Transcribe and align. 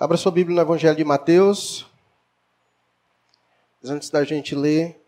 Abra 0.00 0.16
sua 0.16 0.32
Bíblia 0.32 0.56
no 0.56 0.62
Evangelho 0.62 0.96
de 0.96 1.04
Mateus. 1.04 1.86
Antes 3.84 4.08
da 4.08 4.24
gente 4.24 4.54
ler, 4.54 4.98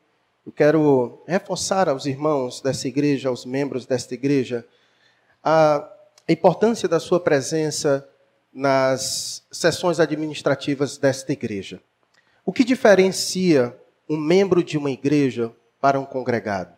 eu 0.45 0.53
quero 0.53 1.23
reforçar 1.27 1.89
aos 1.89 2.05
irmãos 2.05 2.61
dessa 2.61 2.87
igreja, 2.87 3.31
aos 3.31 3.47
membros 3.47 3.87
desta 3.87 4.13
igreja, 4.13 4.67
a 5.43 5.91
importância 6.29 6.87
da 6.87 7.01
sua 7.01 7.19
presença 7.19 8.07
nas 8.53 9.43
sessões 9.51 9.99
administrativas 9.99 10.99
desta 10.99 11.33
igreja. 11.33 11.81
O 12.45 12.53
que 12.53 12.63
diferencia 12.63 13.75
um 14.07 14.19
membro 14.19 14.63
de 14.63 14.77
uma 14.77 14.91
igreja 14.91 15.51
para 15.81 15.99
um 15.99 16.05
congregado? 16.05 16.77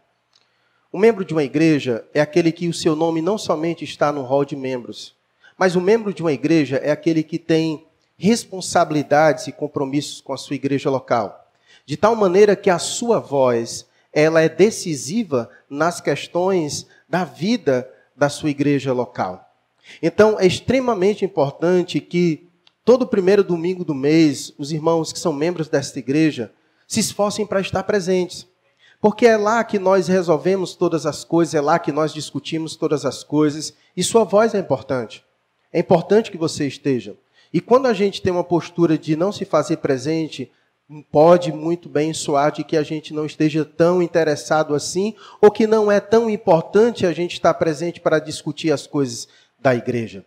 Um 0.93 1.01
membro 1.01 1.25
de 1.25 1.35
uma 1.35 1.43
igreja 1.43 2.07
é 2.15 2.21
aquele 2.21 2.53
que 2.53 2.69
o 2.69 2.73
seu 2.73 2.95
nome 2.95 3.21
não 3.21 3.37
somente 3.37 3.83
está 3.83 4.12
no 4.12 4.23
hall 4.23 4.45
de 4.45 4.55
membros, 4.55 5.17
mas 5.59 5.75
o 5.75 5.81
membro 5.81 6.15
de 6.15 6.23
uma 6.23 6.33
igreja 6.33 6.77
é 6.77 6.93
aquele 6.93 7.25
que 7.25 7.41
tem 7.41 7.85
responsabilidades 8.17 9.46
e 9.46 9.53
compromissos 9.53 10.21
com 10.21 10.32
a 10.32 10.36
sua 10.36 10.57
igreja 10.57 10.91
local, 10.91 11.50
de 11.85 11.96
tal 11.96 12.14
maneira 12.14 12.57
que 12.57 12.71
a 12.71 12.79
sua 12.79 13.18
voz 13.18 13.86
ela 14.13 14.41
é 14.41 14.49
decisiva 14.49 15.50
nas 15.68 16.00
questões 16.00 16.86
da 17.08 17.25
vida 17.25 17.91
da 18.17 18.29
sua 18.29 18.50
igreja 18.50 18.93
local. 18.93 19.50
Então, 20.00 20.39
é 20.39 20.46
extremamente 20.46 21.25
importante 21.25 22.00
que 22.00 22.49
todo 22.85 23.07
primeiro 23.07 23.43
domingo 23.43 23.85
do 23.85 23.95
mês, 23.95 24.53
os 24.57 24.71
irmãos 24.71 25.13
que 25.13 25.19
são 25.19 25.33
membros 25.33 25.69
desta 25.69 25.99
igreja 25.99 26.53
se 26.86 27.00
esforcem 27.00 27.46
para 27.46 27.61
estar 27.61 27.83
presentes. 27.83 28.46
Porque 29.00 29.27
é 29.27 29.36
lá 29.36 29.63
que 29.64 29.79
nós 29.79 30.08
resolvemos 30.08 30.75
todas 30.75 31.05
as 31.05 31.25
coisas, 31.25 31.55
é 31.55 31.61
lá 31.61 31.79
que 31.79 31.93
nós 31.93 32.12
discutimos 32.14 32.77
todas 32.77 33.05
as 33.05 33.22
coisas, 33.22 33.75
e 33.97 34.03
sua 34.03 34.25
voz 34.25 34.55
é 34.55 34.58
importante. 34.58 35.25
É 35.72 35.81
importante 35.81 36.31
que 36.31 36.39
você 36.39 36.67
esteja. 36.67 37.17
E 37.55 37.61
quando 37.61 37.86
a 37.86 37.92
gente 37.94 38.20
tem 38.20 38.33
uma 38.33 38.42
postura 38.42 38.98
de 38.98 39.14
não 39.14 39.31
se 39.31 39.44
fazer 39.44 39.77
presente, 39.77 40.50
pode 41.12 41.52
muito 41.52 41.88
bem 41.88 42.12
soar 42.12 42.50
de 42.50 42.64
que 42.64 42.77
a 42.77 42.83
gente 42.83 43.14
não 43.14 43.24
esteja 43.24 43.64
tão 43.64 44.02
interessado 44.02 44.74
assim, 44.74 45.14
ou 45.41 45.52
que 45.52 45.64
não 45.64 45.91
é 45.91 46.00
tão 46.00 46.28
importante 46.28 47.06
a 47.06 47.12
gente 47.12 47.34
estar 47.34 47.55
presente 47.55 48.00
para 48.00 48.19
discutir 48.19 48.72
as 48.72 48.88
coisas 48.88 49.28
da 49.60 49.72
igreja. 49.72 50.25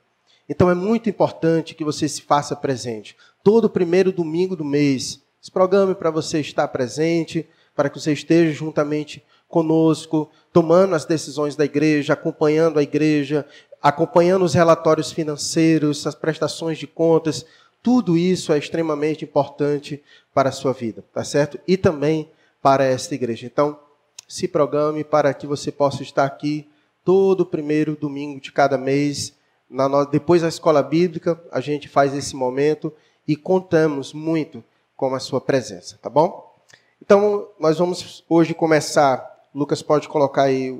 Então 0.47 0.69
é 0.69 0.73
muito 0.73 1.09
importante 1.09 1.75
que 1.75 1.83
você 1.83 2.07
se 2.07 2.21
faça 2.21 2.55
presente. 2.55 3.13
Todo 3.43 3.69
primeiro 3.69 4.13
domingo 4.13 4.55
do 4.55 4.63
mês, 4.63 5.21
se 5.41 5.51
programe 5.51 5.95
para 5.95 6.09
você 6.09 6.39
estar 6.39 6.69
presente, 6.69 7.45
para 7.75 7.89
que 7.89 7.99
você 7.99 8.13
esteja 8.13 8.53
juntamente 8.53 9.21
conosco, 9.49 10.29
tomando 10.51 10.95
as 10.95 11.05
decisões 11.05 11.55
da 11.55 11.65
igreja, 11.65 12.13
acompanhando 12.13 12.79
a 12.79 12.83
igreja, 12.83 13.45
acompanhando 13.81 14.43
os 14.43 14.53
relatórios 14.53 15.11
financeiros, 15.11 16.05
as 16.05 16.15
prestações 16.15 16.77
de 16.77 16.87
contas, 16.87 17.45
tudo 17.81 18.17
isso 18.17 18.51
é 18.51 18.57
extremamente 18.57 19.23
importante 19.23 20.03
para 20.33 20.49
a 20.49 20.51
sua 20.51 20.73
vida, 20.73 21.03
tá 21.13 21.23
certo? 21.23 21.59
E 21.67 21.77
também 21.77 22.29
para 22.61 22.83
esta 22.83 23.15
igreja. 23.15 23.45
Então, 23.45 23.79
se 24.27 24.47
programe 24.47 25.03
para 25.03 25.33
que 25.33 25.47
você 25.47 25.71
possa 25.71 26.03
estar 26.03 26.25
aqui 26.25 26.67
todo 27.07 27.45
primeiro 27.45 27.95
domingo 27.95 28.41
de 28.41 28.51
cada 28.51 28.77
mês. 28.77 29.33
Na, 29.69 30.03
depois 30.03 30.41
da 30.41 30.49
escola 30.49 30.83
bíblica, 30.83 31.41
a 31.49 31.61
gente 31.61 31.87
faz 31.87 32.13
esse 32.13 32.35
momento 32.35 32.91
e 33.25 33.33
contamos 33.33 34.11
muito 34.11 34.61
com 34.93 35.15
a 35.15 35.19
sua 35.21 35.39
presença, 35.39 35.97
tá 36.01 36.09
bom? 36.09 36.53
Então, 37.01 37.47
nós 37.57 37.77
vamos 37.77 38.25
hoje 38.27 38.53
começar. 38.53 39.25
Lucas 39.55 39.81
pode 39.81 40.09
colocar 40.09 40.43
aí 40.43 40.71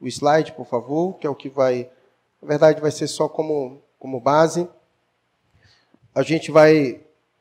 o 0.00 0.06
slide, 0.06 0.52
por 0.52 0.66
favor, 0.66 1.18
que 1.18 1.26
é 1.26 1.30
o 1.30 1.34
que 1.34 1.48
vai 1.48 1.90
na 2.46 2.50
verdade, 2.50 2.80
vai 2.80 2.92
ser 2.92 3.08
só 3.08 3.28
como, 3.28 3.82
como 3.98 4.20
base. 4.20 4.68
A 6.14 6.22
gente 6.22 6.52
vai, 6.52 7.00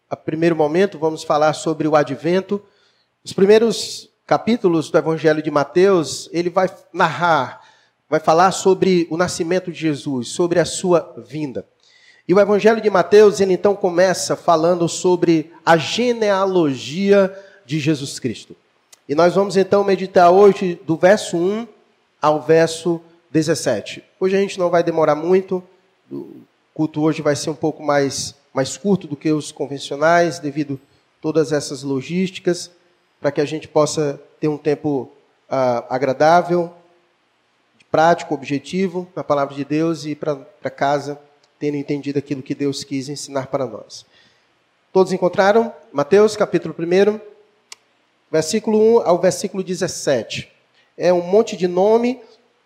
a 0.09 0.15
primeiro 0.15 0.55
momento, 0.55 0.97
vamos 0.97 1.23
falar 1.23 1.53
sobre 1.53 1.87
o 1.87 1.95
advento. 1.95 2.59
Os 3.23 3.31
primeiros 3.31 4.09
capítulos 4.25 4.89
do 4.89 4.97
Evangelho 4.97 5.43
de 5.43 5.51
Mateus, 5.51 6.27
ele 6.33 6.49
vai 6.49 6.67
narrar, 6.91 7.61
vai 8.09 8.19
falar 8.19 8.51
sobre 8.51 9.07
o 9.11 9.15
nascimento 9.15 9.71
de 9.71 9.77
Jesus, 9.77 10.29
sobre 10.29 10.59
a 10.59 10.65
sua 10.65 11.13
vinda. 11.17 11.67
E 12.27 12.33
o 12.33 12.39
Evangelho 12.39 12.81
de 12.81 12.89
Mateus, 12.89 13.39
ele 13.39 13.53
então 13.53 13.75
começa 13.75 14.35
falando 14.35 14.89
sobre 14.89 15.53
a 15.63 15.77
genealogia 15.77 17.31
de 17.63 17.79
Jesus 17.79 18.17
Cristo. 18.17 18.55
E 19.07 19.13
nós 19.13 19.35
vamos 19.35 19.55
então 19.55 19.83
meditar 19.83 20.31
hoje 20.31 20.81
do 20.83 20.97
verso 20.97 21.37
1 21.37 21.67
ao 22.19 22.41
verso 22.41 22.99
17. 23.35 24.01
Hoje 24.17 24.37
a 24.37 24.39
gente 24.39 24.57
não 24.57 24.69
vai 24.69 24.81
demorar 24.81 25.13
muito, 25.13 25.61
o 26.09 26.37
culto 26.73 27.01
hoje 27.01 27.21
vai 27.21 27.35
ser 27.35 27.49
um 27.49 27.55
pouco 27.55 27.83
mais, 27.83 28.33
mais 28.53 28.77
curto 28.77 29.07
do 29.07 29.17
que 29.17 29.29
os 29.29 29.51
convencionais, 29.51 30.39
devido 30.39 30.79
a 30.81 31.21
todas 31.21 31.51
essas 31.51 31.83
logísticas, 31.83 32.71
para 33.19 33.33
que 33.33 33.41
a 33.41 33.45
gente 33.45 33.67
possa 33.67 34.21
ter 34.39 34.47
um 34.47 34.57
tempo 34.57 35.11
ah, 35.49 35.83
agradável, 35.89 36.71
prático, 37.91 38.33
objetivo, 38.33 39.05
na 39.13 39.21
palavra 39.21 39.53
de 39.53 39.65
Deus 39.65 40.05
e 40.05 40.15
para 40.15 40.69
casa 40.73 41.19
tendo 41.59 41.75
entendido 41.75 42.17
aquilo 42.17 42.41
que 42.41 42.55
Deus 42.55 42.85
quis 42.85 43.09
ensinar 43.09 43.47
para 43.47 43.65
nós. 43.65 44.05
Todos 44.93 45.11
encontraram? 45.11 45.73
Mateus, 45.91 46.37
capítulo 46.37 46.73
1, 46.77 47.19
versículo 48.31 49.01
1 49.01 49.01
ao 49.01 49.19
versículo 49.19 49.61
17. 49.61 50.49
É 50.97 51.11
um 51.11 51.21
monte 51.21 51.57
de 51.57 51.67
nome, 51.67 52.21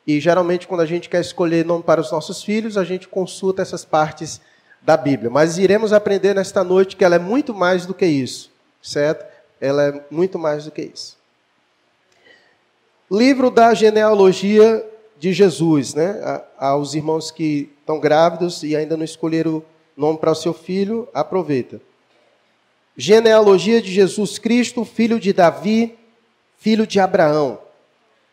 e 0.10 0.20
geralmente, 0.20 0.68
quando 0.68 0.82
a 0.82 0.88
gente 0.88 1.08
quer 1.08 1.22
escolher 1.22 1.64
nome 1.64 1.84
para 1.84 2.02
os 2.02 2.12
nossos 2.12 2.42
filhos, 2.42 2.78
a 2.78 2.84
gente 2.84 3.08
consulta 3.08 3.62
essas 3.62 3.86
partes 3.86 4.42
da 4.82 4.98
Bíblia. 4.98 5.30
Mas 5.30 5.60
iremos 5.60 5.94
aprender 5.94 6.34
nesta 6.34 6.64
noite 6.64 6.96
que 6.96 7.04
ela 7.06 7.16
é 7.16 7.20
muito 7.20 7.54
mais 7.54 7.86
do 7.86 7.94
que 7.94 8.08
isso, 8.08 8.50
certo? 8.82 9.24
Ela 9.62 9.84
é 9.84 10.06
muito 10.10 10.40
mais 10.40 10.66
do 10.66 10.72
que 10.72 10.82
isso. 10.82 11.16
Livro 13.12 13.52
da 13.52 13.72
genealogia 13.76 14.84
de 15.20 15.32
Jesus, 15.32 15.94
né? 15.94 16.42
Aos 16.58 16.96
irmãos 16.96 17.30
que 17.30 17.72
estão 17.80 18.00
grávidos 18.00 18.64
e 18.64 18.76
ainda 18.76 18.98
não 18.98 19.06
escolheram 19.06 19.62
nome 19.96 20.18
para 20.18 20.32
o 20.32 20.36
seu 20.36 20.56
filho, 20.56 21.08
aproveita. 21.14 21.80
Genealogia 22.98 23.80
de 23.80 23.92
Jesus 23.92 24.40
Cristo, 24.40 24.84
filho 24.84 25.20
de 25.20 25.34
Davi, 25.34 25.96
filho 26.58 26.88
de 26.88 27.00
Abraão. 27.00 27.69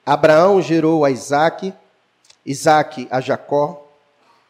Abraão 0.06 0.62
gerou 0.62 1.04
a 1.04 1.10
Isaac, 1.10 1.74
Isaac 2.44 3.08
a 3.10 3.20
Jacó, 3.20 3.88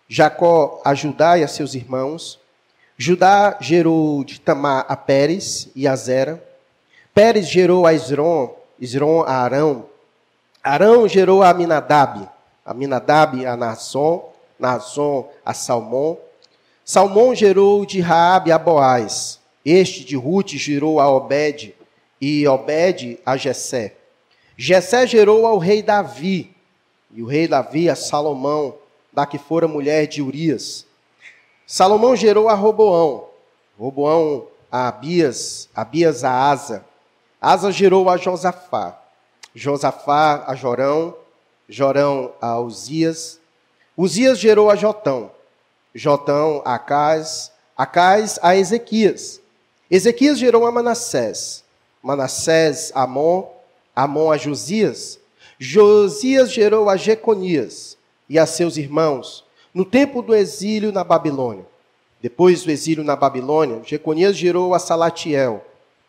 Jacó 0.06 0.82
a 0.84 0.94
Judá 0.94 1.38
e 1.38 1.44
a 1.44 1.48
seus 1.48 1.74
irmãos, 1.74 2.38
Judá 2.98 3.56
gerou 3.58 4.22
de 4.22 4.38
Tamar 4.38 4.84
a 4.86 4.94
Pérez 4.94 5.68
e 5.74 5.88
a 5.88 5.96
Zera, 5.96 6.44
Pérez 7.14 7.48
gerou 7.48 7.86
a 7.86 7.94
Isron, 7.94 8.54
Isron 8.78 9.22
a 9.22 9.32
Arão, 9.32 9.86
Arão 10.62 11.08
gerou 11.08 11.42
a 11.42 11.48
Aminadab, 11.48 12.28
Aminadab 12.62 13.46
a 13.46 13.56
Naasson, 13.56 14.28
Naasson 14.58 15.26
a 15.42 15.54
Salmão, 15.54 16.18
Salmão 16.84 17.34
gerou 17.34 17.86
de 17.86 17.98
Raabe 18.00 18.52
a 18.52 18.58
Boaz, 18.58 19.40
este 19.64 20.04
de 20.04 20.16
Ruth 20.16 20.50
gerou 20.50 21.00
a 21.00 21.08
Obed, 21.08 21.74
e 22.20 22.46
Obed 22.46 23.18
a 23.24 23.38
Jessé. 23.38 23.94
Jessé 24.56 25.06
gerou 25.06 25.46
ao 25.46 25.58
rei 25.58 25.82
Davi, 25.82 26.54
e 27.12 27.22
o 27.22 27.26
rei 27.26 27.46
Davi 27.46 27.90
a 27.90 27.96
Salomão, 27.96 28.74
da 29.12 29.26
que 29.26 29.38
fora 29.38 29.68
mulher 29.68 30.06
de 30.06 30.22
Urias. 30.22 30.86
Salomão 31.66 32.16
gerou 32.16 32.48
a 32.48 32.54
Roboão, 32.54 33.28
Roboão 33.78 34.46
a 34.70 34.88
Abias, 34.88 35.68
Abias 35.74 36.24
a 36.24 36.50
Asa. 36.50 36.84
Asa 37.40 37.70
gerou 37.70 38.08
a 38.08 38.16
Josafá, 38.16 38.98
Josafá 39.54 40.44
a 40.46 40.54
Jorão, 40.54 41.14
Jorão 41.68 42.32
a 42.40 42.58
Uzias. 42.58 43.40
Uzias 43.96 44.38
gerou 44.38 44.70
a 44.70 44.76
Jotão, 44.76 45.30
Jotão 45.94 46.62
a 46.64 46.74
Acás, 46.74 47.52
Acás 47.76 48.38
a 48.42 48.56
Ezequias. 48.56 49.40
Ezequias 49.90 50.38
gerou 50.38 50.66
a 50.66 50.72
Manassés, 50.72 51.62
Manassés 52.02 52.90
a 52.94 53.02
Amon, 53.02 53.55
Amon 53.96 54.30
a 54.30 54.36
Josias, 54.36 55.18
Josias 55.58 56.52
gerou 56.52 56.90
a 56.90 56.98
Jeconias 56.98 57.96
e 58.28 58.38
a 58.38 58.44
seus 58.44 58.76
irmãos 58.76 59.42
no 59.72 59.86
tempo 59.86 60.20
do 60.20 60.34
exílio 60.34 60.92
na 60.92 61.02
Babilônia. 61.02 61.64
Depois 62.20 62.62
do 62.62 62.70
exílio 62.70 63.02
na 63.02 63.16
Babilônia, 63.16 63.82
Jeconias 63.84 64.36
gerou 64.36 64.74
a 64.74 64.78
Salatiel 64.78 65.64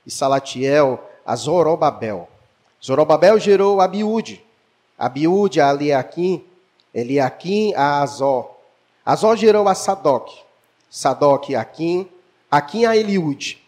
e 0.06 0.12
Salatiel 0.12 1.02
a 1.26 1.36
Zorobabel. 1.36 2.30
Zorobabel 2.84 3.40
gerou 3.40 3.80
a 3.80 3.86
Abiúde, 3.86 4.44
Abiúde 4.98 5.62
a 5.62 5.70
Eliaquim, 5.70 6.44
Eliaquim 6.94 7.74
a 7.76 8.02
Azó. 8.02 8.58
Azó 9.06 9.36
gerou 9.36 9.68
a 9.68 9.76
Sadoc, 9.76 10.30
Sadoc 10.90 11.54
a 11.54 11.62
Aquim, 11.62 12.10
Aquim 12.50 12.86
a 12.86 12.98
Eliúde. 12.98 13.62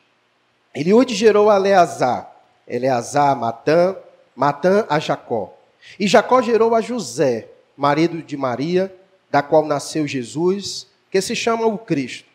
Eliúde 0.73 1.15
gerou 1.15 1.49
a 1.49 1.55
Eleazar, 1.55 2.33
Eleazar 2.67 3.31
a 3.31 3.35
Matã, 3.35 3.95
Matã 4.39 4.85
a 4.87 4.99
Jacó. 4.99 5.53
E 5.99 6.07
Jacó 6.07 6.41
gerou 6.41 6.73
a 6.73 6.79
José, 6.79 7.49
marido 7.75 8.23
de 8.23 8.37
Maria, 8.37 8.89
da 9.29 9.43
qual 9.43 9.65
nasceu 9.65 10.07
Jesus, 10.07 10.87
que 11.11 11.19
se 11.19 11.35
chama 11.35 11.65
o 11.65 11.77
Cristo. 11.77 12.29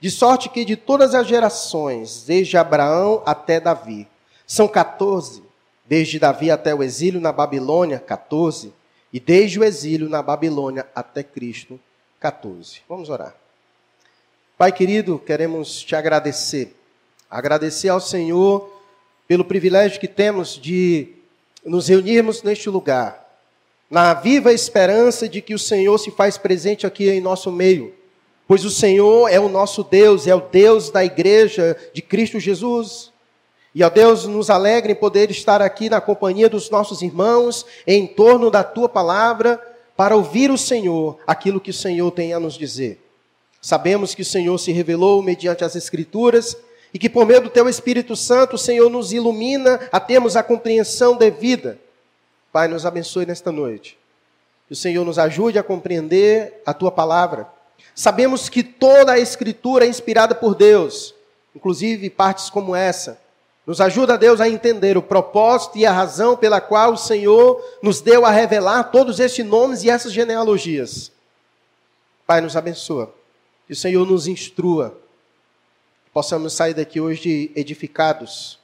De 0.00 0.10
sorte 0.10 0.48
que 0.48 0.64
de 0.64 0.74
todas 0.74 1.14
as 1.14 1.26
gerações, 1.26 2.24
desde 2.24 2.56
Abraão 2.56 3.22
até 3.26 3.60
Davi, 3.60 4.08
são 4.46 4.66
14. 4.66 5.42
Desde 5.84 6.18
Davi 6.18 6.50
até 6.50 6.74
o 6.74 6.82
exílio 6.82 7.20
na 7.20 7.30
Babilônia, 7.30 7.98
14. 7.98 8.72
E 9.12 9.20
desde 9.20 9.60
o 9.60 9.64
exílio 9.64 10.08
na 10.08 10.22
Babilônia 10.22 10.86
até 10.94 11.22
Cristo, 11.22 11.78
14. 12.20 12.80
Vamos 12.88 13.10
orar. 13.10 13.36
Pai 14.56 14.72
querido, 14.72 15.18
queremos 15.18 15.82
te 15.82 15.94
agradecer. 15.94 16.74
Agradecer 17.30 17.90
ao 17.90 18.00
Senhor 18.00 18.80
pelo 19.28 19.44
privilégio 19.44 20.00
que 20.00 20.08
temos 20.08 20.58
de 20.58 21.19
nos 21.64 21.88
reunirmos 21.88 22.42
neste 22.42 22.68
lugar, 22.68 23.28
na 23.90 24.14
viva 24.14 24.52
esperança 24.52 25.28
de 25.28 25.40
que 25.40 25.54
o 25.54 25.58
Senhor 25.58 25.98
se 25.98 26.10
faz 26.10 26.38
presente 26.38 26.86
aqui 26.86 27.08
em 27.10 27.20
nosso 27.20 27.50
meio 27.50 28.00
pois 28.50 28.64
o 28.64 28.70
Senhor 28.70 29.28
é 29.28 29.38
o 29.38 29.48
nosso 29.48 29.84
Deus, 29.84 30.26
é 30.26 30.34
o 30.34 30.40
Deus 30.40 30.90
da 30.90 31.04
igreja 31.04 31.76
de 31.94 32.02
Cristo 32.02 32.40
Jesus. 32.40 33.12
E, 33.72 33.80
ó 33.84 33.88
Deus, 33.88 34.26
nos 34.26 34.50
alegra 34.50 34.90
em 34.90 34.94
poder 34.96 35.30
estar 35.30 35.62
aqui 35.62 35.88
na 35.88 36.00
companhia 36.00 36.48
dos 36.48 36.68
nossos 36.68 37.00
irmãos, 37.00 37.64
em 37.86 38.08
torno 38.08 38.50
da 38.50 38.64
tua 38.64 38.88
palavra, 38.88 39.56
para 39.96 40.16
ouvir 40.16 40.50
o 40.50 40.58
Senhor, 40.58 41.16
aquilo 41.24 41.60
que 41.60 41.70
o 41.70 41.72
Senhor 41.72 42.10
tem 42.10 42.32
a 42.32 42.40
nos 42.40 42.58
dizer. 42.58 43.00
Sabemos 43.62 44.16
que 44.16 44.22
o 44.22 44.24
Senhor 44.24 44.58
se 44.58 44.72
revelou 44.72 45.22
mediante 45.22 45.62
as 45.62 45.76
Escrituras 45.76 46.56
e 46.92 46.98
que, 46.98 47.08
por 47.08 47.26
meio 47.26 47.42
do 47.42 47.50
teu 47.50 47.68
Espírito 47.68 48.16
Santo, 48.16 48.56
o 48.56 48.58
Senhor 48.58 48.88
nos 48.90 49.12
ilumina 49.12 49.80
a 49.92 50.00
termos 50.00 50.36
a 50.36 50.42
compreensão 50.42 51.16
devida. 51.16 51.78
Pai, 52.52 52.68
nos 52.68 52.84
abençoe 52.84 53.26
nesta 53.26 53.52
noite. 53.52 53.98
Que 54.66 54.72
o 54.72 54.76
Senhor 54.76 55.04
nos 55.04 55.18
ajude 55.18 55.58
a 55.58 55.62
compreender 55.62 56.62
a 56.66 56.74
tua 56.74 56.90
palavra 56.90 57.46
Sabemos 57.94 58.48
que 58.48 58.62
toda 58.62 59.12
a 59.12 59.18
Escritura 59.18 59.84
é 59.84 59.88
inspirada 59.88 60.34
por 60.34 60.54
Deus, 60.54 61.14
inclusive 61.54 62.08
partes 62.10 62.50
como 62.50 62.74
essa. 62.74 63.20
Nos 63.66 63.80
ajuda, 63.80 64.18
Deus, 64.18 64.40
a 64.40 64.48
entender 64.48 64.96
o 64.96 65.02
propósito 65.02 65.78
e 65.78 65.86
a 65.86 65.92
razão 65.92 66.36
pela 66.36 66.60
qual 66.60 66.94
o 66.94 66.96
Senhor 66.96 67.62
nos 67.82 68.00
deu 68.00 68.24
a 68.24 68.30
revelar 68.30 68.84
todos 68.84 69.20
estes 69.20 69.44
nomes 69.44 69.84
e 69.84 69.90
essas 69.90 70.12
genealogias. 70.12 71.12
Pai, 72.26 72.40
nos 72.40 72.56
abençoa. 72.56 73.12
Que 73.66 73.72
o 73.74 73.76
Senhor 73.76 74.06
nos 74.06 74.26
instrua. 74.26 74.98
Possamos 76.12 76.52
sair 76.52 76.74
daqui 76.74 77.00
hoje 77.00 77.52
edificados 77.54 78.58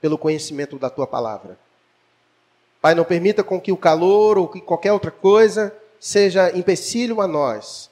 pelo 0.00 0.18
conhecimento 0.18 0.78
da 0.78 0.90
tua 0.90 1.06
palavra. 1.06 1.58
Pai, 2.80 2.94
não 2.94 3.04
permita 3.04 3.44
com 3.44 3.60
que 3.60 3.72
o 3.72 3.76
calor 3.76 4.38
ou 4.38 4.48
que 4.48 4.60
qualquer 4.60 4.92
outra 4.92 5.10
coisa 5.10 5.74
seja 5.98 6.56
empecilho 6.56 7.20
a 7.20 7.26
nós 7.26 7.90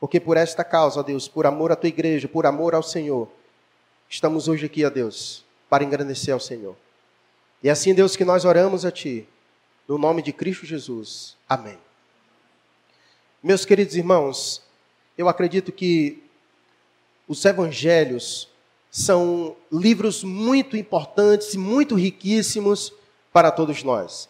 porque 0.00 0.20
por 0.20 0.36
esta 0.36 0.62
causa, 0.62 1.00
ó 1.00 1.02
Deus, 1.02 1.26
por 1.26 1.46
amor 1.46 1.72
à 1.72 1.76
tua 1.76 1.88
igreja, 1.88 2.28
por 2.28 2.46
amor 2.46 2.74
ao 2.74 2.82
Senhor, 2.82 3.28
estamos 4.08 4.46
hoje 4.46 4.66
aqui, 4.66 4.84
ó 4.84 4.90
Deus, 4.90 5.44
para 5.68 5.84
engrandecer 5.84 6.32
ao 6.32 6.40
Senhor. 6.40 6.76
E 7.62 7.68
é 7.68 7.72
assim, 7.72 7.94
Deus, 7.94 8.14
que 8.14 8.24
nós 8.24 8.44
oramos 8.44 8.84
a 8.84 8.92
Ti, 8.92 9.26
no 9.88 9.98
nome 9.98 10.22
de 10.22 10.32
Cristo 10.32 10.64
Jesus. 10.64 11.36
Amém. 11.48 11.78
Meus 13.42 13.64
queridos 13.64 13.96
irmãos, 13.96 14.62
eu 15.16 15.28
acredito 15.28 15.72
que 15.72 16.22
os 17.28 17.44
evangelhos 17.44 18.48
são 18.90 19.54
livros 19.70 20.24
muito 20.24 20.76
importantes 20.76 21.52
e 21.54 21.58
muito 21.58 21.94
riquíssimos 21.94 22.92
para 23.32 23.50
todos 23.50 23.82
nós. 23.82 24.28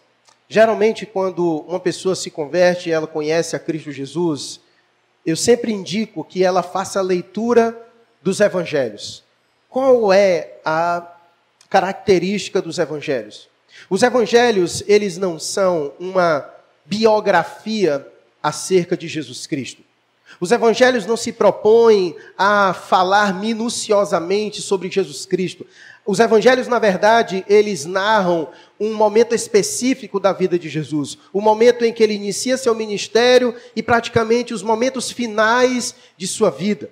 Geralmente, 0.49 1.07
quando 1.07 1.61
uma 1.69 1.79
pessoa 1.79 2.17
se 2.17 2.31
converte 2.31 2.89
e 2.89 2.93
ela 2.93 3.07
conhece 3.07 3.55
a 3.55 3.59
Cristo 3.59 3.93
Jesus, 3.93 4.61
eu 5.25 5.37
sempre 5.37 5.73
indico 5.73 6.25
que 6.25 6.43
ela 6.43 6.63
faça 6.63 6.99
a 6.99 7.03
leitura 7.03 7.79
dos 8.23 8.41
evangelhos. 8.41 9.23
Qual 9.69 10.13
é 10.13 10.59
a 10.65 11.07
característica 11.71 12.61
dos 12.61 12.79
evangelhos? 12.79 13.49
Os 13.89 14.03
evangelhos, 14.03 14.83
eles 14.89 15.19
não 15.19 15.39
são 15.39 15.93
uma 16.01 16.49
biografia 16.85 18.07
acerca 18.43 18.97
de 18.97 19.07
Jesus 19.07 19.47
Cristo. 19.47 19.83
Os 20.41 20.53
evangelhos 20.53 21.07
não 21.07 21.17
se 21.17 21.33
propõem 21.33 22.15
a 22.37 22.73
falar 22.73 23.35
minuciosamente 23.35 24.63
sobre 24.63 24.91
Jesus 24.91 25.27
Cristo. 25.27 25.67
Os 26.07 26.21
evangelhos, 26.21 26.69
na 26.69 26.79
verdade, 26.79 27.45
eles 27.49 27.85
narram 27.85 28.49
um 28.81 28.95
momento 28.95 29.35
específico 29.35 30.19
da 30.19 30.33
vida 30.33 30.59
de 30.59 30.69
Jesus, 30.69 31.19
o 31.33 31.41
momento 31.41 31.85
em 31.85 31.93
que 31.93 32.03
ele 32.03 32.15
inicia 32.15 32.57
seu 32.57 32.75
ministério 32.75 33.55
e 33.77 33.83
praticamente 33.83 34.55
os 34.55 34.63
momentos 34.63 35.11
finais 35.11 35.95
de 36.17 36.27
sua 36.27 36.51
vida. 36.51 36.91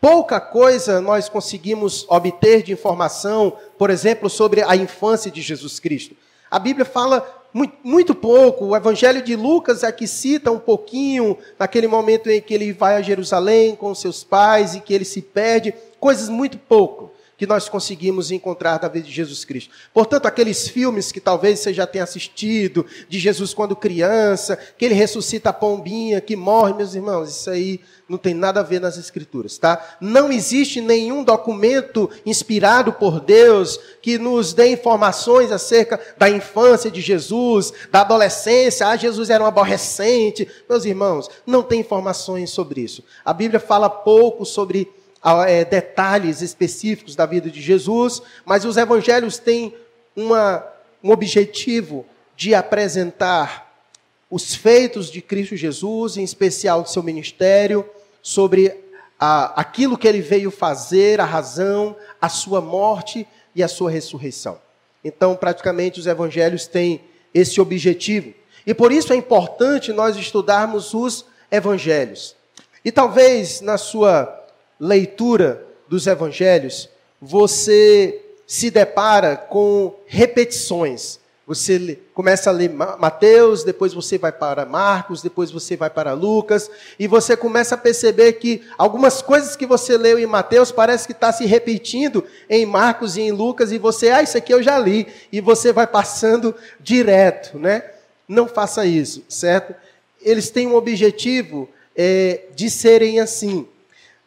Pouca 0.00 0.40
coisa 0.40 1.00
nós 1.00 1.28
conseguimos 1.28 2.04
obter 2.08 2.62
de 2.62 2.72
informação, 2.72 3.56
por 3.78 3.88
exemplo, 3.88 4.28
sobre 4.28 4.62
a 4.62 4.76
infância 4.76 5.30
de 5.30 5.40
Jesus 5.40 5.78
Cristo. 5.78 6.16
A 6.50 6.58
Bíblia 6.58 6.84
fala 6.84 7.41
muito, 7.52 7.74
muito, 7.82 8.14
pouco. 8.14 8.66
O 8.66 8.76
Evangelho 8.76 9.22
de 9.22 9.36
Lucas 9.36 9.82
é 9.82 9.92
que 9.92 10.06
cita 10.06 10.50
um 10.50 10.58
pouquinho 10.58 11.36
naquele 11.58 11.86
momento 11.86 12.30
em 12.30 12.40
que 12.40 12.54
ele 12.54 12.72
vai 12.72 12.96
a 12.96 13.02
Jerusalém 13.02 13.76
com 13.76 13.94
seus 13.94 14.24
pais 14.24 14.74
e 14.74 14.80
que 14.80 14.94
ele 14.94 15.04
se 15.04 15.20
perde, 15.20 15.74
coisas 15.98 16.28
muito 16.28 16.58
pouco 16.58 17.10
que 17.42 17.46
nós 17.48 17.68
conseguimos 17.68 18.30
encontrar 18.30 18.78
da 18.78 18.86
vida 18.86 19.04
de 19.04 19.12
Jesus 19.12 19.44
Cristo. 19.44 19.74
Portanto, 19.92 20.26
aqueles 20.26 20.68
filmes 20.68 21.10
que 21.10 21.20
talvez 21.20 21.58
você 21.58 21.74
já 21.74 21.88
tenha 21.88 22.04
assistido, 22.04 22.86
de 23.08 23.18
Jesus 23.18 23.52
quando 23.52 23.74
criança, 23.74 24.56
que 24.78 24.84
ele 24.84 24.94
ressuscita 24.94 25.50
a 25.50 25.52
pombinha, 25.52 26.20
que 26.20 26.36
morre, 26.36 26.72
meus 26.72 26.94
irmãos, 26.94 27.30
isso 27.30 27.50
aí 27.50 27.80
não 28.08 28.16
tem 28.16 28.32
nada 28.32 28.60
a 28.60 28.62
ver 28.62 28.80
nas 28.80 28.96
Escrituras, 28.96 29.58
tá? 29.58 29.96
Não 30.00 30.30
existe 30.30 30.80
nenhum 30.80 31.24
documento 31.24 32.08
inspirado 32.24 32.92
por 32.92 33.18
Deus 33.18 33.76
que 34.00 34.18
nos 34.18 34.54
dê 34.54 34.68
informações 34.68 35.50
acerca 35.50 35.98
da 36.16 36.30
infância 36.30 36.92
de 36.92 37.00
Jesus, 37.00 37.72
da 37.90 38.02
adolescência, 38.02 38.86
ah, 38.86 38.96
Jesus 38.96 39.30
era 39.30 39.42
um 39.42 39.48
aborrecente. 39.48 40.46
Meus 40.68 40.84
irmãos, 40.84 41.28
não 41.44 41.64
tem 41.64 41.80
informações 41.80 42.50
sobre 42.50 42.82
isso. 42.82 43.02
A 43.24 43.32
Bíblia 43.32 43.58
fala 43.58 43.90
pouco 43.90 44.44
sobre 44.44 45.01
é, 45.46 45.64
detalhes 45.64 46.42
específicos 46.42 47.14
da 47.14 47.26
vida 47.26 47.50
de 47.50 47.60
Jesus, 47.60 48.22
mas 48.44 48.64
os 48.64 48.76
evangelhos 48.76 49.38
têm 49.38 49.74
uma, 50.16 50.66
um 51.02 51.10
objetivo 51.10 52.04
de 52.36 52.54
apresentar 52.54 53.70
os 54.30 54.54
feitos 54.54 55.10
de 55.10 55.20
Cristo 55.20 55.56
Jesus, 55.56 56.16
em 56.16 56.24
especial 56.24 56.82
do 56.82 56.88
seu 56.88 57.02
ministério, 57.02 57.88
sobre 58.22 58.74
a, 59.20 59.60
aquilo 59.60 59.96
que 59.96 60.08
ele 60.08 60.20
veio 60.20 60.50
fazer, 60.50 61.20
a 61.20 61.24
razão, 61.24 61.94
a 62.20 62.28
sua 62.28 62.60
morte 62.60 63.26
e 63.54 63.62
a 63.62 63.68
sua 63.68 63.90
ressurreição. 63.90 64.58
Então, 65.04 65.36
praticamente, 65.36 66.00
os 66.00 66.06
evangelhos 66.06 66.66
têm 66.66 67.00
esse 67.34 67.60
objetivo. 67.60 68.32
E 68.66 68.72
por 68.72 68.90
isso 68.90 69.12
é 69.12 69.16
importante 69.16 69.92
nós 69.92 70.16
estudarmos 70.16 70.94
os 70.94 71.24
evangelhos. 71.50 72.34
E 72.84 72.90
talvez 72.90 73.60
na 73.60 73.76
sua 73.76 74.41
leitura 74.82 75.64
dos 75.88 76.08
evangelhos, 76.08 76.88
você 77.20 78.20
se 78.44 78.68
depara 78.68 79.36
com 79.36 79.94
repetições. 80.06 81.20
Você 81.46 82.00
começa 82.12 82.50
a 82.50 82.52
ler 82.52 82.68
Mateus, 82.70 83.62
depois 83.62 83.94
você 83.94 84.18
vai 84.18 84.32
para 84.32 84.66
Marcos, 84.66 85.22
depois 85.22 85.52
você 85.52 85.76
vai 85.76 85.88
para 85.88 86.14
Lucas, 86.14 86.68
e 86.98 87.06
você 87.06 87.36
começa 87.36 87.76
a 87.76 87.78
perceber 87.78 88.32
que 88.34 88.62
algumas 88.76 89.22
coisas 89.22 89.54
que 89.54 89.66
você 89.66 89.96
leu 89.96 90.18
em 90.18 90.26
Mateus 90.26 90.72
parece 90.72 91.06
que 91.06 91.12
está 91.12 91.32
se 91.32 91.46
repetindo 91.46 92.24
em 92.50 92.66
Marcos 92.66 93.16
e 93.16 93.20
em 93.20 93.30
Lucas, 93.30 93.70
e 93.70 93.78
você, 93.78 94.10
ah, 94.10 94.22
isso 94.22 94.36
aqui 94.36 94.52
eu 94.52 94.62
já 94.62 94.78
li, 94.78 95.06
e 95.30 95.40
você 95.40 95.72
vai 95.72 95.86
passando 95.86 96.54
direto, 96.80 97.56
né? 97.56 97.84
Não 98.26 98.48
faça 98.48 98.84
isso, 98.84 99.24
certo? 99.28 99.74
Eles 100.20 100.50
têm 100.50 100.66
um 100.66 100.74
objetivo 100.74 101.68
é, 101.94 102.46
de 102.54 102.68
serem 102.68 103.20
assim. 103.20 103.68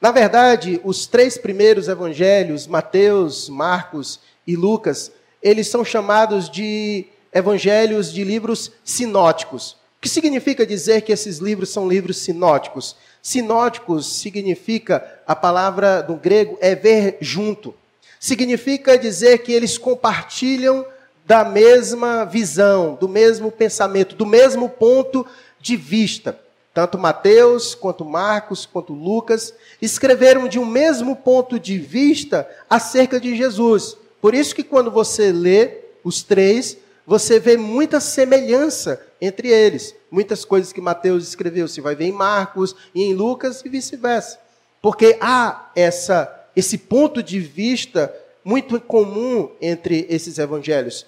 Na 0.05 0.11
verdade, 0.11 0.79
os 0.83 1.07
três 1.07 1.35
primeiros 1.35 1.87
evangelhos, 1.87 2.67
Mateus, 2.67 3.49
Marcos 3.49 4.19
e 4.45 4.55
Lucas, 4.55 5.11
eles 5.41 5.67
são 5.67 5.83
chamados 5.83 6.47
de 6.47 7.07
evangelhos 7.33 8.13
de 8.13 8.23
livros 8.23 8.71
sinóticos. 8.83 9.71
O 9.97 10.01
que 10.01 10.07
significa 10.07 10.63
dizer 10.63 11.01
que 11.01 11.11
esses 11.11 11.39
livros 11.39 11.69
são 11.69 11.89
livros 11.89 12.19
sinóticos? 12.19 12.95
Sinóticos 13.19 14.17
significa, 14.17 15.03
a 15.25 15.35
palavra 15.35 16.03
do 16.03 16.13
grego 16.13 16.55
é 16.61 16.75
ver 16.75 17.17
junto. 17.19 17.73
Significa 18.19 18.99
dizer 18.99 19.39
que 19.39 19.51
eles 19.51 19.75
compartilham 19.75 20.85
da 21.25 21.43
mesma 21.43 22.25
visão, 22.25 22.93
do 22.93 23.09
mesmo 23.09 23.51
pensamento, 23.51 24.15
do 24.15 24.27
mesmo 24.27 24.69
ponto 24.69 25.25
de 25.59 25.75
vista. 25.75 26.44
Tanto 26.75 26.97
Mateus, 26.97 27.73
quanto 27.73 28.03
Marcos, 28.03 28.65
quanto 28.65 28.91
Lucas 28.91 29.53
escreveram 29.81 30.45
de 30.45 30.59
um 30.59 30.65
mesmo 30.65 31.15
ponto 31.15 31.57
de 31.57 31.77
vista 31.77 32.45
acerca 32.69 33.17
de 33.17 33.33
Jesus. 33.33 33.97
Por 34.19 34.35
isso 34.35 34.53
que 34.53 34.61
quando 34.61 34.91
você 34.91 35.31
lê 35.31 35.85
os 36.03 36.21
três, 36.21 36.77
você 37.07 37.39
vê 37.39 37.55
muita 37.55 38.01
semelhança 38.01 39.01
entre 39.21 39.47
eles. 39.47 39.95
Muitas 40.11 40.43
coisas 40.43 40.73
que 40.73 40.81
Mateus 40.81 41.25
escreveu, 41.25 41.65
você 41.65 41.79
vai 41.79 41.95
ver 41.95 42.07
em 42.07 42.11
Marcos 42.11 42.75
e 42.93 43.03
em 43.03 43.13
Lucas 43.13 43.63
e 43.63 43.69
vice-versa. 43.69 44.37
Porque 44.81 45.17
há 45.21 45.71
essa, 45.77 46.45
esse 46.57 46.77
ponto 46.77 47.23
de 47.23 47.39
vista 47.39 48.13
muito 48.43 48.81
comum 48.81 49.49
entre 49.61 50.05
esses 50.09 50.37
evangelhos. 50.37 51.05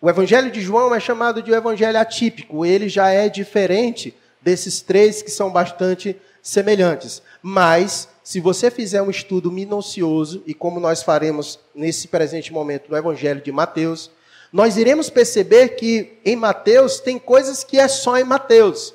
O 0.00 0.08
evangelho 0.08 0.48
de 0.48 0.60
João 0.60 0.94
é 0.94 1.00
chamado 1.00 1.42
de 1.42 1.50
um 1.50 1.56
evangelho 1.56 1.98
atípico, 1.98 2.64
ele 2.64 2.88
já 2.88 3.08
é 3.10 3.28
diferente 3.28 4.14
desses 4.40 4.80
três 4.80 5.22
que 5.22 5.30
são 5.30 5.50
bastante 5.50 6.16
semelhantes. 6.42 7.22
Mas, 7.42 8.08
se 8.22 8.40
você 8.40 8.70
fizer 8.70 9.02
um 9.02 9.10
estudo 9.10 9.50
minucioso, 9.50 10.42
e 10.46 10.54
como 10.54 10.80
nós 10.80 11.02
faremos 11.02 11.58
nesse 11.74 12.08
presente 12.08 12.52
momento 12.52 12.90
no 12.90 12.96
evangelho 12.96 13.40
de 13.40 13.52
Mateus, 13.52 14.10
nós 14.52 14.76
iremos 14.76 15.10
perceber 15.10 15.70
que 15.70 16.18
em 16.24 16.36
Mateus 16.36 17.00
tem 17.00 17.18
coisas 17.18 17.62
que 17.62 17.78
é 17.78 17.86
só 17.86 18.18
em 18.18 18.24
Mateus 18.24 18.94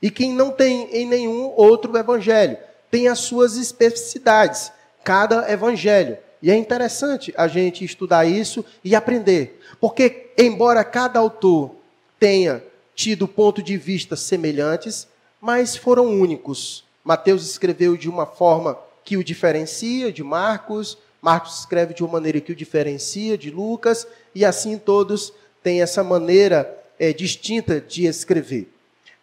e 0.00 0.10
que 0.10 0.26
não 0.28 0.50
tem 0.50 0.88
em 0.92 1.06
nenhum 1.06 1.52
outro 1.56 1.96
evangelho. 1.96 2.56
Tem 2.90 3.08
as 3.08 3.20
suas 3.20 3.56
especificidades, 3.56 4.72
cada 5.02 5.50
evangelho. 5.50 6.16
E 6.40 6.50
é 6.50 6.56
interessante 6.56 7.32
a 7.36 7.48
gente 7.48 7.84
estudar 7.84 8.26
isso 8.26 8.64
e 8.82 8.94
aprender. 8.94 9.60
Porque, 9.80 10.30
embora 10.38 10.84
cada 10.84 11.18
autor 11.18 11.74
tenha 12.18 12.62
tido 12.94 13.26
ponto 13.26 13.62
de 13.62 13.76
vista 13.76 14.16
semelhantes, 14.16 15.08
mas 15.40 15.76
foram 15.76 16.06
únicos. 16.06 16.84
Mateus 17.04 17.44
escreveu 17.44 17.96
de 17.96 18.08
uma 18.08 18.26
forma 18.26 18.78
que 19.04 19.16
o 19.16 19.24
diferencia 19.24 20.10
de 20.12 20.22
Marcos, 20.22 20.96
Marcos 21.24 21.60
escreve 21.60 21.94
de 21.94 22.02
uma 22.04 22.12
maneira 22.12 22.38
que 22.38 22.52
o 22.52 22.54
diferencia 22.54 23.38
de 23.38 23.50
Lucas, 23.50 24.06
e 24.34 24.44
assim 24.44 24.76
todos 24.76 25.32
têm 25.62 25.80
essa 25.80 26.04
maneira 26.04 26.78
é, 26.98 27.14
distinta 27.14 27.80
de 27.80 28.04
escrever. 28.04 28.68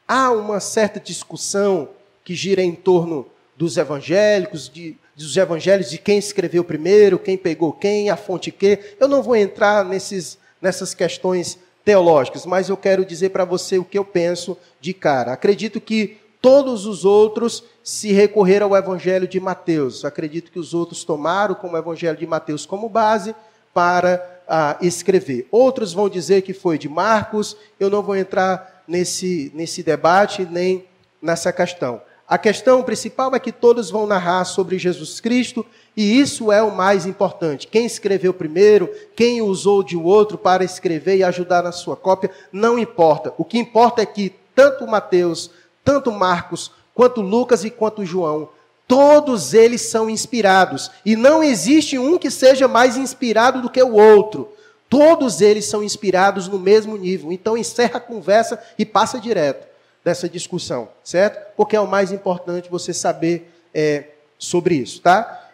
Há 0.08 0.32
uma 0.32 0.60
certa 0.60 1.00
discussão 1.00 1.90
que 2.24 2.34
gira 2.34 2.64
em 2.64 2.74
torno 2.74 3.28
dos 3.56 3.78
evangélicos, 3.78 4.68
de, 4.68 4.98
dos 5.16 5.38
evangelhos, 5.38 5.92
de 5.92 6.00
quem 6.00 6.18
escreveu 6.18 6.64
primeiro, 6.64 7.20
quem 7.20 7.38
pegou 7.38 7.72
quem, 7.72 8.10
a 8.10 8.18
fonte 8.18 8.52
que. 8.52 8.80
Eu 9.00 9.08
não 9.08 9.22
vou 9.22 9.36
entrar 9.36 9.86
nesses, 9.86 10.40
nessas 10.60 10.96
questões 10.96 11.60
teológicas, 11.84 12.46
mas 12.46 12.70
eu 12.70 12.78
quero 12.78 13.06
dizer 13.06 13.30
para 13.30 13.46
você 13.46 13.78
o 13.78 13.84
que 13.84 13.98
eu 13.98 14.06
penso 14.06 14.58
de 14.80 14.94
cara. 14.94 15.34
Acredito 15.34 15.82
que 15.82 16.18
todos 16.42 16.86
os 16.86 17.06
outros 17.06 17.64
se 17.84 18.12
recorreram 18.12 18.68
ao 18.68 18.76
evangelho 18.76 19.28
de 19.28 19.40
Mateus. 19.40 20.04
Acredito 20.04 20.52
que 20.52 20.60
os 20.60 20.74
outros 20.74 21.04
tomaram 21.04 21.56
como 21.56 21.78
evangelho 21.78 22.18
de 22.18 22.28
Mateus 22.28 22.66
como 22.66 22.90
base 22.90 23.36
para 23.74 24.42
ah, 24.48 24.78
escrever. 24.82 25.48
Outros 25.52 25.94
vão 25.94 26.10
dizer 26.10 26.42
que 26.42 26.54
foi 26.54 26.78
de 26.78 26.90
Marcos. 26.90 27.56
Eu 27.80 27.90
não 27.90 28.02
vou 28.02 28.16
entrar 28.16 28.84
nesse, 28.88 29.52
nesse 29.56 29.84
debate 29.84 30.48
nem 30.50 30.86
nessa 31.22 31.54
questão. 31.54 32.02
A 32.28 32.38
questão 32.38 32.82
principal 32.82 33.36
é 33.36 33.40
que 33.40 33.52
todos 33.52 33.90
vão 33.90 34.08
narrar 34.08 34.46
sobre 34.46 34.80
Jesus 34.80 35.20
Cristo, 35.20 35.66
e 35.96 36.20
isso 36.20 36.52
é 36.52 36.62
o 36.62 36.72
mais 36.72 37.06
importante. 37.06 37.68
Quem 37.68 37.86
escreveu 37.86 38.34
primeiro, 38.34 38.90
quem 39.16 39.42
usou 39.42 39.84
de 39.84 39.98
outro 39.98 40.38
para 40.38 40.64
escrever 40.64 41.18
e 41.18 41.24
ajudar 41.24 41.64
na 41.64 41.72
sua 41.72 41.96
cópia, 41.96 42.32
não 42.52 42.80
importa. 42.80 43.34
O 43.38 43.44
que 43.44 43.60
importa 43.60 44.02
é 44.02 44.06
que 44.06 44.34
tanto 44.56 44.88
Mateus, 44.88 45.52
tanto 45.84 46.12
Marcos, 46.12 46.72
quanto 46.94 47.22
Lucas 47.22 47.66
e 47.66 47.70
quanto 47.70 48.06
João, 48.06 48.50
todos 48.88 49.54
eles 49.54 49.82
são 49.82 50.10
inspirados. 50.10 50.90
E 51.06 51.16
não 51.16 51.44
existe 51.44 51.98
um 51.98 52.18
que 52.18 52.32
seja 52.32 52.68
mais 52.68 52.96
inspirado 52.96 53.62
do 53.62 53.70
que 53.70 53.82
o 53.82 53.94
outro. 53.94 54.50
Todos 54.90 55.42
eles 55.42 55.66
são 55.66 55.84
inspirados 55.84 56.48
no 56.48 56.60
mesmo 56.60 56.96
nível. 56.98 57.32
Então 57.32 57.58
encerra 57.58 57.98
a 57.98 58.02
conversa 58.02 58.62
e 58.78 58.86
passa 58.86 59.20
direto 59.20 59.68
dessa 60.04 60.28
discussão, 60.28 60.90
certo? 61.04 61.54
Porque 61.56 61.76
é 61.76 61.80
o 61.80 61.88
mais 61.88 62.12
importante 62.12 62.70
você 62.70 62.94
saber 62.94 63.54
é, 63.74 64.06
sobre 64.38 64.76
isso, 64.76 65.02
tá? 65.02 65.51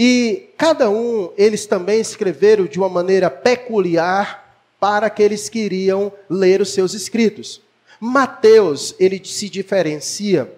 E 0.00 0.50
cada 0.56 0.88
um, 0.88 1.32
eles 1.36 1.66
também 1.66 2.00
escreveram 2.00 2.66
de 2.66 2.78
uma 2.78 2.88
maneira 2.88 3.28
peculiar 3.28 4.62
para 4.78 5.08
aqueles 5.08 5.48
que 5.48 5.58
iriam 5.58 6.12
ler 6.30 6.60
os 6.60 6.72
seus 6.72 6.94
escritos. 6.94 7.60
Mateus, 7.98 8.94
ele 9.00 9.20
se 9.24 9.48
diferencia 9.48 10.48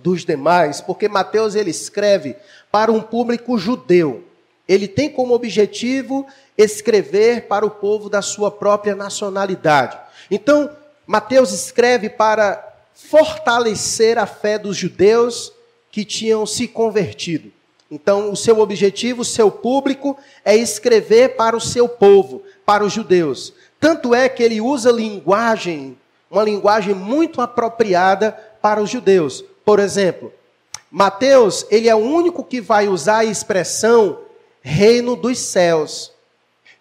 dos 0.00 0.24
demais, 0.24 0.80
porque 0.80 1.08
Mateus 1.08 1.54
ele 1.54 1.70
escreve 1.70 2.36
para 2.72 2.90
um 2.90 3.02
público 3.02 3.58
judeu. 3.58 4.24
Ele 4.66 4.88
tem 4.88 5.10
como 5.10 5.34
objetivo 5.34 6.26
escrever 6.56 7.42
para 7.42 7.66
o 7.66 7.70
povo 7.70 8.08
da 8.08 8.22
sua 8.22 8.50
própria 8.50 8.94
nacionalidade. 8.94 9.98
Então, 10.30 10.70
Mateus 11.06 11.52
escreve 11.52 12.08
para 12.08 12.66
fortalecer 12.94 14.16
a 14.16 14.24
fé 14.24 14.58
dos 14.58 14.74
judeus 14.74 15.52
que 15.90 16.02
tinham 16.02 16.46
se 16.46 16.66
convertido. 16.66 17.52
Então, 17.94 18.32
o 18.32 18.36
seu 18.36 18.58
objetivo, 18.58 19.22
o 19.22 19.24
seu 19.24 19.50
público, 19.50 20.16
é 20.44 20.56
escrever 20.56 21.36
para 21.36 21.56
o 21.56 21.60
seu 21.60 21.88
povo, 21.88 22.42
para 22.66 22.84
os 22.84 22.92
judeus. 22.92 23.52
Tanto 23.78 24.14
é 24.14 24.28
que 24.28 24.42
ele 24.42 24.60
usa 24.60 24.90
linguagem, 24.90 25.96
uma 26.30 26.42
linguagem 26.42 26.94
muito 26.94 27.40
apropriada 27.40 28.32
para 28.60 28.82
os 28.82 28.90
judeus. 28.90 29.44
Por 29.64 29.78
exemplo, 29.78 30.32
Mateus, 30.90 31.64
ele 31.70 31.88
é 31.88 31.94
o 31.94 31.98
único 31.98 32.42
que 32.42 32.60
vai 32.60 32.88
usar 32.88 33.18
a 33.18 33.24
expressão 33.24 34.18
reino 34.60 35.14
dos 35.14 35.38
céus 35.38 36.14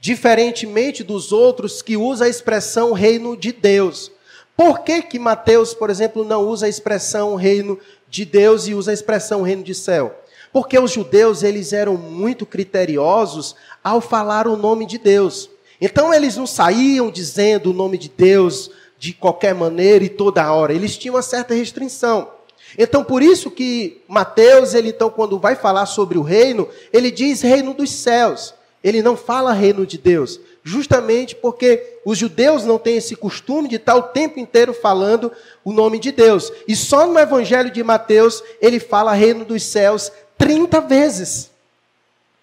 diferentemente 0.03 1.01
dos 1.01 1.31
outros 1.31 1.81
que 1.81 1.95
usa 1.95 2.25
a 2.25 2.29
expressão 2.29 2.91
reino 2.91 3.37
de 3.37 3.53
Deus. 3.53 4.11
Por 4.53 4.81
que 4.81 5.01
que 5.01 5.17
Mateus, 5.17 5.73
por 5.73 5.89
exemplo, 5.89 6.25
não 6.25 6.45
usa 6.45 6.65
a 6.65 6.69
expressão 6.69 7.35
reino 7.35 7.79
de 8.09 8.25
Deus 8.25 8.67
e 8.67 8.73
usa 8.73 8.91
a 8.91 8.93
expressão 8.93 9.43
reino 9.43 9.63
de 9.63 9.73
céu? 9.73 10.13
Porque 10.53 10.77
os 10.79 10.91
judeus, 10.91 11.41
eles 11.41 11.73
eram 11.73 11.97
muito 11.97 12.45
criteriosos 12.45 13.55
ao 13.83 13.99
falar 13.99 14.47
o 14.47 14.55
nome 14.55 14.85
de 14.85 14.99
Deus. 14.99 15.49
Então 15.81 16.13
eles 16.13 16.37
não 16.37 16.47
saíam 16.47 17.11
dizendo 17.11 17.71
o 17.71 17.73
nome 17.73 17.97
de 17.97 18.07
Deus 18.07 18.71
de 18.97 19.11
qualquer 19.11 19.53
maneira 19.53 20.05
e 20.05 20.09
toda 20.09 20.53
hora. 20.53 20.71
Eles 20.71 20.95
tinham 20.95 21.15
uma 21.15 21.21
certa 21.21 21.53
restrição. 21.53 22.29
Então, 22.77 23.03
por 23.03 23.21
isso 23.21 23.51
que 23.51 24.01
Mateus, 24.07 24.73
ele 24.73 24.89
então, 24.89 25.09
quando 25.09 25.37
vai 25.37 25.55
falar 25.55 25.85
sobre 25.85 26.17
o 26.17 26.21
reino, 26.21 26.67
ele 26.91 27.11
diz 27.11 27.41
reino 27.41 27.73
dos 27.73 27.91
céus. 27.91 28.53
Ele 28.83 29.01
não 29.01 29.15
fala 29.15 29.53
reino 29.53 29.85
de 29.85 29.97
Deus, 29.97 30.39
justamente 30.61 31.35
porque 31.35 31.99
os 32.05 32.17
judeus 32.17 32.65
não 32.65 32.77
têm 32.77 32.97
esse 32.97 33.15
costume 33.15 33.69
de 33.69 33.77
estar 33.77 33.95
o 33.95 34.03
tempo 34.03 34.39
inteiro 34.39 34.73
falando 34.73 35.31
o 35.63 35.71
nome 35.71 35.99
de 35.99 36.11
Deus. 36.11 36.51
E 36.67 36.75
só 36.75 37.07
no 37.07 37.17
Evangelho 37.17 37.71
de 37.71 37.81
Mateus 37.81 38.43
ele 38.61 38.79
fala 38.81 39.13
reino 39.13 39.45
dos 39.45 39.63
céus 39.63 40.11
30 40.43 40.81
vezes. 40.81 41.49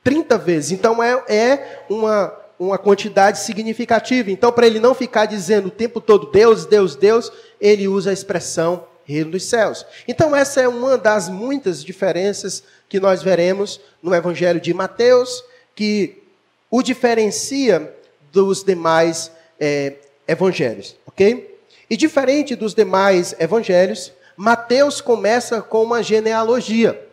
30 0.03 0.39
vezes. 0.39 0.73
Então 0.73 1.03
é, 1.03 1.23
é 1.29 1.85
uma, 1.91 2.33
uma 2.59 2.79
quantidade 2.79 3.41
significativa. 3.41 4.31
Então, 4.31 4.51
para 4.51 4.67
ele 4.67 4.81
não 4.81 4.95
ficar 4.95 5.27
dizendo 5.27 5.69
o 5.69 5.71
tempo 5.71 6.01
todo 6.01 6.31
Deus, 6.31 6.65
Deus, 6.65 6.97
Deus, 6.97 7.31
ele 7.61 7.87
usa 7.87 8.09
a 8.09 8.15
expressão 8.15 8.87
reino 9.05 9.33
dos 9.33 9.45
céus. 9.45 9.85
Então, 10.09 10.35
essa 10.35 10.63
é 10.63 10.69
uma 10.69 10.97
das 10.97 11.29
muitas 11.29 11.85
diferenças 11.85 12.63
que 12.89 12.99
nós 12.99 13.23
veremos 13.23 13.79
no 14.03 14.15
Evangelho 14.15 14.61
de 14.63 14.73
Mateus, 14.73 15.45
que 15.75 16.23
o 16.71 16.83
diferencia 16.83 17.95
dos 18.33 18.65
demais 18.65 19.31
é, 19.59 19.97
evangelhos, 20.27 20.97
ok? 21.07 21.59
E 21.91 21.99
diferente 21.99 22.57
dos 22.57 22.73
demais 22.73 23.35
evangelhos, 23.39 24.11
Mateus 24.37 25.03
começa 25.03 25.61
com 25.61 25.83
uma 25.83 26.03
genealogia. 26.03 27.10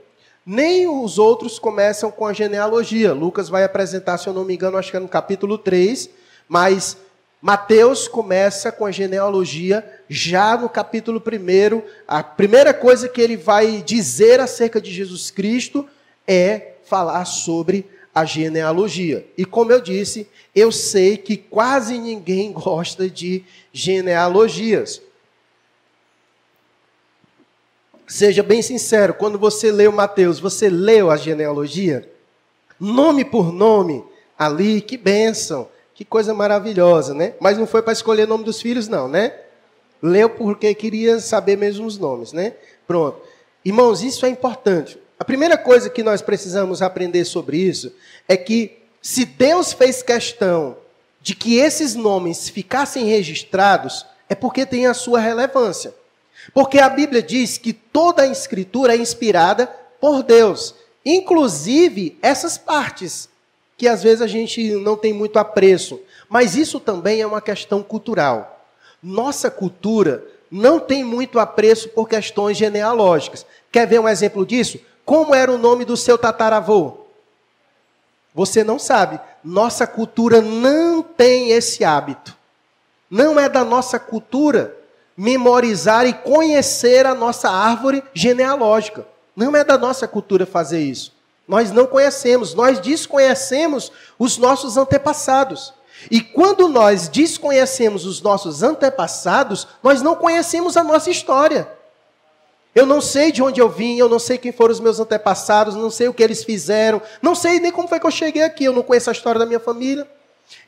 Nem 0.49 0.87
os 0.87 1.19
outros 1.19 1.59
começam 1.59 2.09
com 2.09 2.25
a 2.25 2.31
genealogia. 2.31 3.11
Lucas 3.11 3.49
vai 3.49 3.65
apresentar, 3.65 4.17
se 4.17 4.27
eu 4.27 4.33
não 4.33 4.45
me 4.45 4.53
engano, 4.53 4.77
acho 4.77 4.89
que 4.89 4.95
é 4.95 4.99
no 5.01 5.07
capítulo 5.09 5.57
3, 5.57 6.09
mas 6.47 6.95
Mateus 7.41 8.07
começa 8.07 8.71
com 8.71 8.85
a 8.85 8.91
genealogia 8.91 9.85
já 10.07 10.55
no 10.55 10.69
capítulo 10.69 11.21
1. 11.21 11.81
A 12.07 12.23
primeira 12.23 12.73
coisa 12.73 13.09
que 13.09 13.19
ele 13.19 13.35
vai 13.35 13.83
dizer 13.85 14.39
acerca 14.39 14.79
de 14.79 14.89
Jesus 14.89 15.29
Cristo 15.31 15.85
é 16.25 16.75
falar 16.85 17.25
sobre 17.25 17.85
a 18.15 18.23
genealogia. 18.23 19.27
E 19.37 19.43
como 19.43 19.73
eu 19.73 19.81
disse, 19.81 20.29
eu 20.55 20.71
sei 20.71 21.17
que 21.17 21.35
quase 21.35 21.97
ninguém 21.97 22.53
gosta 22.55 23.09
de 23.09 23.43
genealogias. 23.73 25.01
Seja 28.07 28.41
bem 28.41 28.61
sincero, 28.61 29.13
quando 29.13 29.37
você 29.37 29.69
leu 29.69 29.91
Mateus, 29.91 30.39
você 30.39 30.69
leu 30.69 31.11
a 31.11 31.17
genealogia? 31.17 32.09
Nome 32.79 33.25
por 33.25 33.51
nome, 33.51 34.01
ali, 34.39 34.79
que 34.79 34.95
bênção, 34.95 35.67
que 35.93 36.05
coisa 36.05 36.33
maravilhosa, 36.33 37.13
né? 37.13 37.33
Mas 37.37 37.57
não 37.57 37.67
foi 37.67 37.81
para 37.81 37.91
escolher 37.91 38.23
o 38.23 38.27
nome 38.27 38.45
dos 38.45 38.61
filhos, 38.61 38.87
não, 38.87 39.09
né? 39.09 39.33
Leu 40.01 40.29
porque 40.29 40.73
queria 40.73 41.19
saber 41.19 41.57
mesmo 41.57 41.85
os 41.85 41.97
nomes, 41.97 42.31
né? 42.31 42.53
Pronto. 42.87 43.21
Irmãos, 43.65 44.01
isso 44.01 44.25
é 44.25 44.29
importante. 44.29 44.97
A 45.19 45.25
primeira 45.25 45.57
coisa 45.57 45.89
que 45.89 46.01
nós 46.01 46.21
precisamos 46.21 46.81
aprender 46.81 47.25
sobre 47.25 47.57
isso 47.57 47.91
é 48.25 48.37
que 48.37 48.77
se 49.01 49.25
Deus 49.25 49.73
fez 49.73 50.01
questão 50.01 50.77
de 51.21 51.35
que 51.35 51.57
esses 51.57 51.93
nomes 51.93 52.47
ficassem 52.47 53.05
registrados, 53.05 54.05
é 54.29 54.35
porque 54.35 54.65
tem 54.65 54.85
a 54.85 54.93
sua 54.93 55.19
relevância. 55.19 55.93
Porque 56.53 56.79
a 56.79 56.89
Bíblia 56.89 57.21
diz 57.21 57.57
que 57.57 57.73
toda 57.73 58.23
a 58.23 58.27
escritura 58.27 58.95
é 58.95 58.97
inspirada 58.97 59.67
por 59.99 60.23
Deus. 60.23 60.75
Inclusive 61.05 62.17
essas 62.21 62.57
partes 62.57 63.29
que 63.77 63.87
às 63.87 64.01
vezes 64.01 64.21
a 64.21 64.27
gente 64.27 64.71
não 64.71 64.97
tem 64.97 65.13
muito 65.13 65.37
apreço. 65.37 65.99
Mas 66.27 66.55
isso 66.55 66.79
também 66.79 67.21
é 67.21 67.27
uma 67.27 67.41
questão 67.41 67.83
cultural. 67.83 68.65
Nossa 69.01 69.51
cultura 69.51 70.25
não 70.49 70.79
tem 70.79 71.03
muito 71.03 71.39
apreço 71.39 71.89
por 71.89 72.09
questões 72.09 72.57
genealógicas. 72.57 73.45
Quer 73.71 73.85
ver 73.87 73.99
um 73.99 74.09
exemplo 74.09 74.45
disso? 74.45 74.79
Como 75.05 75.35
era 75.35 75.51
o 75.51 75.57
nome 75.57 75.85
do 75.85 75.95
seu 75.95 76.17
tataravô? 76.17 76.97
Você 78.33 78.63
não 78.63 78.77
sabe. 78.77 79.19
Nossa 79.43 79.85
cultura 79.87 80.41
não 80.41 81.01
tem 81.01 81.51
esse 81.51 81.83
hábito. 81.83 82.35
Não 83.09 83.39
é 83.39 83.47
da 83.47 83.63
nossa 83.63 83.99
cultura 83.99 84.76
memorizar 85.17 86.05
e 86.05 86.13
conhecer 86.13 87.07
a 87.07 87.15
nossa 87.15 87.49
árvore 87.49 88.03
genealógica. 88.13 89.07
Não 89.35 89.55
é 89.55 89.63
da 89.63 89.77
nossa 89.77 90.07
cultura 90.07 90.45
fazer 90.45 90.79
isso. 90.79 91.11
Nós 91.47 91.71
não 91.71 91.87
conhecemos, 91.87 92.53
nós 92.53 92.79
desconhecemos 92.79 93.91
os 94.19 94.37
nossos 94.37 94.77
antepassados. 94.77 95.73
E 96.11 96.21
quando 96.21 96.67
nós 96.67 97.07
desconhecemos 97.07 98.05
os 98.05 98.21
nossos 98.21 98.61
antepassados, 98.61 99.67
nós 99.81 100.01
não 100.01 100.15
conhecemos 100.15 100.77
a 100.77 100.83
nossa 100.83 101.09
história. 101.09 101.67
Eu 102.75 102.85
não 102.85 103.01
sei 103.01 103.31
de 103.31 103.41
onde 103.41 103.59
eu 103.59 103.69
vim, 103.69 103.97
eu 103.97 104.07
não 104.07 104.19
sei 104.19 104.37
quem 104.37 104.51
foram 104.51 104.71
os 104.71 104.79
meus 104.79 104.99
antepassados, 104.99 105.73
não 105.73 105.89
sei 105.89 106.07
o 106.07 106.13
que 106.13 106.21
eles 106.21 106.43
fizeram, 106.43 107.01
não 107.23 107.33
sei 107.33 107.59
nem 107.59 107.71
como 107.71 107.87
foi 107.87 107.99
que 107.99 108.05
eu 108.05 108.11
cheguei 108.11 108.43
aqui, 108.43 108.65
eu 108.65 108.73
não 108.73 108.83
conheço 108.83 109.09
a 109.09 109.13
história 109.13 109.39
da 109.39 109.47
minha 109.47 109.59
família. 109.59 110.07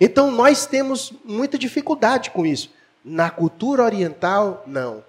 Então 0.01 0.31
nós 0.31 0.65
temos 0.65 1.13
muita 1.23 1.57
dificuldade 1.57 2.31
com 2.31 2.45
isso. 2.45 2.71
Na 3.03 3.29
cultura 3.29 3.83
oriental, 3.83 4.63
não. 4.67 5.03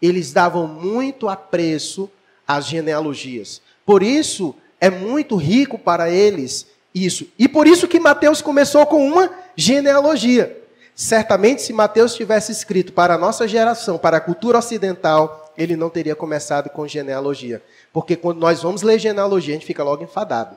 Eles 0.00 0.32
davam 0.32 0.66
muito 0.66 1.28
apreço 1.28 2.10
às 2.46 2.66
genealogias. 2.66 3.60
Por 3.84 4.02
isso, 4.02 4.54
é 4.80 4.90
muito 4.90 5.36
rico 5.36 5.78
para 5.78 6.10
eles 6.10 6.66
isso. 6.94 7.26
E 7.38 7.48
por 7.48 7.66
isso 7.66 7.88
que 7.88 7.98
Mateus 7.98 8.40
começou 8.40 8.86
com 8.86 9.06
uma 9.06 9.30
genealogia. 9.56 10.62
Certamente, 10.94 11.62
se 11.62 11.72
Mateus 11.72 12.14
tivesse 12.14 12.52
escrito 12.52 12.92
para 12.92 13.14
a 13.14 13.18
nossa 13.18 13.48
geração, 13.48 13.98
para 13.98 14.18
a 14.18 14.20
cultura 14.20 14.58
ocidental, 14.58 15.52
ele 15.58 15.74
não 15.74 15.90
teria 15.90 16.14
começado 16.14 16.70
com 16.70 16.86
genealogia. 16.86 17.60
Porque 17.92 18.14
quando 18.14 18.38
nós 18.38 18.62
vamos 18.62 18.82
ler 18.82 18.98
genealogia, 18.98 19.54
a 19.54 19.58
gente 19.58 19.66
fica 19.66 19.82
logo 19.82 20.04
enfadado. 20.04 20.56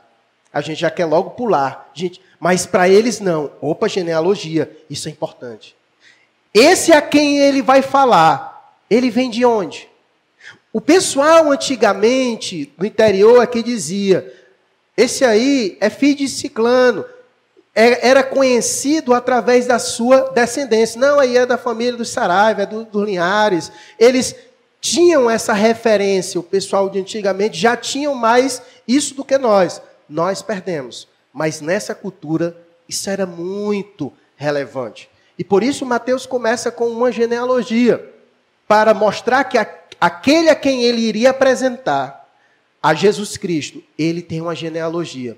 A 0.53 0.61
gente 0.61 0.79
já 0.79 0.91
quer 0.91 1.05
logo 1.05 1.31
pular. 1.31 1.89
Gente, 1.93 2.21
mas 2.39 2.65
para 2.65 2.87
eles 2.87 3.19
não. 3.19 3.51
Opa, 3.59 3.87
genealogia, 3.87 4.71
isso 4.89 5.07
é 5.07 5.11
importante. 5.11 5.75
Esse 6.59 6.91
a 6.91 6.99
quem 7.03 7.37
ele 7.37 7.61
vai 7.61 7.83
falar, 7.83 8.81
ele 8.89 9.11
vem 9.11 9.29
de 9.29 9.45
onde? 9.45 9.87
O 10.73 10.81
pessoal 10.81 11.51
antigamente, 11.51 12.73
no 12.75 12.83
interior, 12.83 13.39
aqui 13.41 13.61
dizia: 13.61 14.33
esse 14.97 15.23
aí 15.23 15.77
é 15.79 15.87
filho 15.87 16.15
de 16.15 16.27
ciclano, 16.27 17.05
é, 17.75 18.07
era 18.07 18.23
conhecido 18.23 19.13
através 19.13 19.67
da 19.67 19.77
sua 19.77 20.31
descendência. 20.33 20.99
Não, 20.99 21.19
aí 21.19 21.37
é 21.37 21.45
da 21.45 21.59
família 21.59 21.95
dos 21.95 22.09
Saraiva, 22.09 22.63
é 22.63 22.65
dos 22.65 22.87
do 22.87 23.05
Linhares. 23.05 23.71
Eles 23.99 24.35
tinham 24.81 25.29
essa 25.29 25.53
referência, 25.53 26.39
o 26.39 26.43
pessoal 26.43 26.89
de 26.89 26.99
antigamente 26.99 27.55
já 27.55 27.77
tinham 27.77 28.15
mais 28.15 28.63
isso 28.87 29.13
do 29.13 29.23
que 29.23 29.37
nós. 29.37 29.79
Nós 30.09 30.41
perdemos. 30.41 31.07
Mas 31.31 31.61
nessa 31.61 31.93
cultura, 31.93 32.57
isso 32.89 33.07
era 33.11 33.27
muito 33.27 34.11
relevante. 34.35 35.07
E 35.37 35.43
por 35.43 35.63
isso 35.63 35.85
Mateus 35.85 36.25
começa 36.25 36.71
com 36.71 36.87
uma 36.87 37.11
genealogia, 37.11 38.13
para 38.67 38.93
mostrar 38.93 39.43
que 39.45 39.57
aquele 39.99 40.49
a 40.49 40.55
quem 40.55 40.83
ele 40.83 41.01
iria 41.01 41.29
apresentar, 41.29 42.27
a 42.81 42.93
Jesus 42.93 43.37
Cristo, 43.37 43.83
ele 43.97 44.21
tem 44.21 44.41
uma 44.41 44.55
genealogia. 44.55 45.37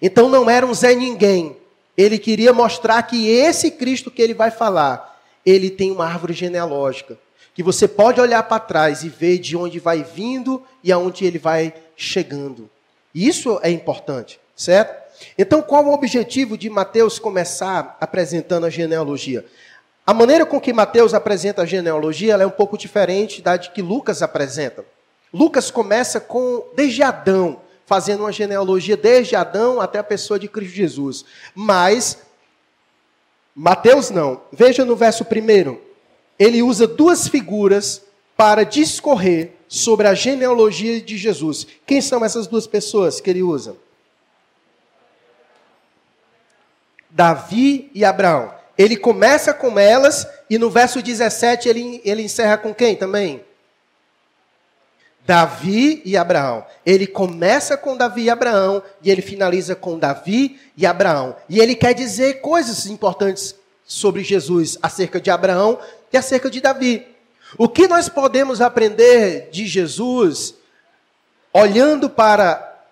Então 0.00 0.28
não 0.28 0.48
era 0.48 0.66
um 0.66 0.74
Zé 0.74 0.94
Ninguém. 0.94 1.56
Ele 1.96 2.18
queria 2.18 2.52
mostrar 2.52 3.02
que 3.04 3.28
esse 3.28 3.70
Cristo 3.70 4.10
que 4.10 4.20
ele 4.20 4.34
vai 4.34 4.50
falar, 4.50 5.20
ele 5.44 5.70
tem 5.70 5.90
uma 5.90 6.06
árvore 6.06 6.32
genealógica. 6.32 7.18
Que 7.54 7.62
você 7.62 7.86
pode 7.86 8.20
olhar 8.20 8.42
para 8.42 8.58
trás 8.58 9.04
e 9.04 9.08
ver 9.08 9.38
de 9.38 9.56
onde 9.56 9.78
vai 9.78 10.02
vindo 10.02 10.62
e 10.82 10.90
aonde 10.90 11.24
ele 11.24 11.38
vai 11.38 11.72
chegando. 11.96 12.68
Isso 13.14 13.60
é 13.62 13.70
importante, 13.70 14.40
certo? 14.56 15.03
Então, 15.38 15.62
qual 15.62 15.84
o 15.84 15.92
objetivo 15.92 16.56
de 16.56 16.68
Mateus 16.70 17.18
começar 17.18 17.96
apresentando 18.00 18.66
a 18.66 18.70
genealogia? 18.70 19.44
A 20.06 20.12
maneira 20.12 20.44
com 20.44 20.60
que 20.60 20.72
Mateus 20.72 21.14
apresenta 21.14 21.62
a 21.62 21.66
genealogia 21.66 22.34
é 22.34 22.46
um 22.46 22.50
pouco 22.50 22.76
diferente 22.76 23.40
da 23.40 23.56
de 23.56 23.70
que 23.70 23.80
Lucas 23.80 24.22
apresenta. 24.22 24.84
Lucas 25.32 25.70
começa 25.70 26.20
com 26.20 26.62
desde 26.76 27.02
Adão, 27.02 27.60
fazendo 27.86 28.20
uma 28.20 28.32
genealogia 28.32 28.96
desde 28.96 29.34
Adão 29.34 29.80
até 29.80 29.98
a 29.98 30.04
pessoa 30.04 30.38
de 30.38 30.46
Cristo 30.46 30.74
Jesus. 30.74 31.24
Mas 31.54 32.18
Mateus 33.54 34.10
não. 34.10 34.42
Veja 34.52 34.84
no 34.84 34.94
verso 34.94 35.24
primeiro, 35.24 35.80
ele 36.38 36.62
usa 36.62 36.86
duas 36.86 37.26
figuras 37.26 38.02
para 38.36 38.64
discorrer 38.64 39.52
sobre 39.68 40.06
a 40.06 40.14
genealogia 40.14 41.00
de 41.00 41.16
Jesus. 41.16 41.66
Quem 41.86 42.00
são 42.00 42.24
essas 42.24 42.46
duas 42.46 42.66
pessoas 42.66 43.20
que 43.20 43.30
ele 43.30 43.42
usa? 43.42 43.76
Davi 47.14 47.92
e 47.94 48.04
Abraão. 48.04 48.52
Ele 48.76 48.96
começa 48.96 49.54
com 49.54 49.78
elas 49.78 50.26
e 50.50 50.58
no 50.58 50.68
verso 50.68 51.00
17 51.00 51.68
ele, 51.68 52.02
ele 52.04 52.22
encerra 52.22 52.58
com 52.58 52.74
quem 52.74 52.96
também? 52.96 53.44
Davi 55.24 56.02
e 56.04 56.16
Abraão. 56.16 56.66
Ele 56.84 57.06
começa 57.06 57.76
com 57.76 57.96
Davi 57.96 58.24
e 58.24 58.30
Abraão 58.30 58.82
e 59.00 59.12
ele 59.12 59.22
finaliza 59.22 59.76
com 59.76 59.96
Davi 59.96 60.60
e 60.76 60.84
Abraão. 60.84 61.36
E 61.48 61.60
ele 61.60 61.76
quer 61.76 61.94
dizer 61.94 62.40
coisas 62.40 62.84
importantes 62.86 63.54
sobre 63.86 64.24
Jesus 64.24 64.76
acerca 64.82 65.20
de 65.20 65.30
Abraão 65.30 65.78
e 66.12 66.16
acerca 66.16 66.50
de 66.50 66.60
Davi. 66.60 67.06
O 67.56 67.68
que 67.68 67.86
nós 67.86 68.08
podemos 68.08 68.60
aprender 68.60 69.50
de 69.52 69.68
Jesus 69.68 70.56
olhando 71.52 72.10
para 72.10 72.82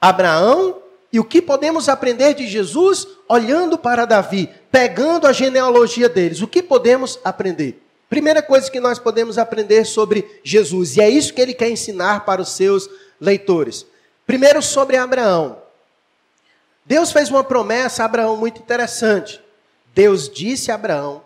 Abraão 0.00 0.82
e 1.16 1.18
o 1.18 1.24
que 1.24 1.40
podemos 1.40 1.88
aprender 1.88 2.34
de 2.34 2.46
Jesus 2.46 3.08
olhando 3.26 3.78
para 3.78 4.04
Davi, 4.04 4.50
pegando 4.70 5.26
a 5.26 5.32
genealogia 5.32 6.10
deles? 6.10 6.42
O 6.42 6.46
que 6.46 6.62
podemos 6.62 7.18
aprender? 7.24 7.82
Primeira 8.06 8.42
coisa 8.42 8.70
que 8.70 8.78
nós 8.78 8.98
podemos 8.98 9.38
aprender 9.38 9.86
sobre 9.86 10.42
Jesus, 10.44 10.94
e 10.94 11.00
é 11.00 11.08
isso 11.08 11.32
que 11.32 11.40
ele 11.40 11.54
quer 11.54 11.70
ensinar 11.70 12.26
para 12.26 12.42
os 12.42 12.50
seus 12.50 12.86
leitores. 13.18 13.86
Primeiro, 14.26 14.60
sobre 14.60 14.98
Abraão. 14.98 15.56
Deus 16.84 17.10
fez 17.12 17.30
uma 17.30 17.42
promessa 17.42 18.02
a 18.02 18.04
Abraão 18.04 18.36
muito 18.36 18.60
interessante. 18.60 19.40
Deus 19.94 20.28
disse 20.28 20.70
a 20.70 20.74
Abraão 20.74 21.22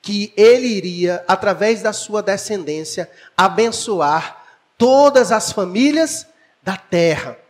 que 0.00 0.32
ele 0.38 0.68
iria, 0.68 1.22
através 1.28 1.82
da 1.82 1.92
sua 1.92 2.22
descendência, 2.22 3.10
abençoar 3.36 4.42
todas 4.78 5.30
as 5.30 5.52
famílias 5.52 6.26
da 6.62 6.78
terra. 6.78 7.43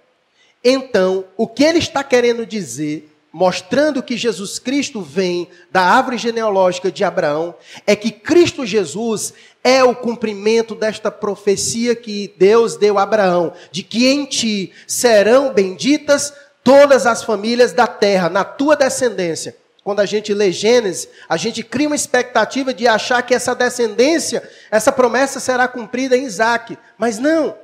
Então, 0.64 1.26
o 1.36 1.46
que 1.46 1.62
ele 1.62 1.78
está 1.78 2.02
querendo 2.02 2.46
dizer, 2.46 3.10
mostrando 3.30 4.02
que 4.02 4.16
Jesus 4.16 4.58
Cristo 4.58 5.02
vem 5.02 5.48
da 5.70 5.82
árvore 5.82 6.16
genealógica 6.16 6.90
de 6.90 7.04
Abraão, 7.04 7.54
é 7.86 7.94
que 7.94 8.10
Cristo 8.10 8.64
Jesus 8.64 9.34
é 9.62 9.84
o 9.84 9.94
cumprimento 9.94 10.74
desta 10.74 11.10
profecia 11.10 11.94
que 11.94 12.32
Deus 12.38 12.76
deu 12.76 12.98
a 12.98 13.02
Abraão, 13.02 13.52
de 13.70 13.82
que 13.82 14.06
em 14.06 14.24
ti 14.24 14.72
serão 14.86 15.52
benditas 15.52 16.32
todas 16.62 17.06
as 17.06 17.22
famílias 17.22 17.72
da 17.72 17.86
terra, 17.86 18.30
na 18.30 18.42
tua 18.42 18.74
descendência. 18.74 19.56
Quando 19.84 20.00
a 20.00 20.06
gente 20.06 20.32
lê 20.32 20.50
Gênesis, 20.50 21.06
a 21.28 21.36
gente 21.36 21.62
cria 21.62 21.86
uma 21.86 21.94
expectativa 21.94 22.72
de 22.72 22.88
achar 22.88 23.20
que 23.20 23.34
essa 23.34 23.54
descendência, 23.54 24.48
essa 24.70 24.90
promessa 24.90 25.38
será 25.38 25.68
cumprida 25.68 26.16
em 26.16 26.24
Isaac. 26.24 26.78
Mas 26.96 27.18
não. 27.18 27.54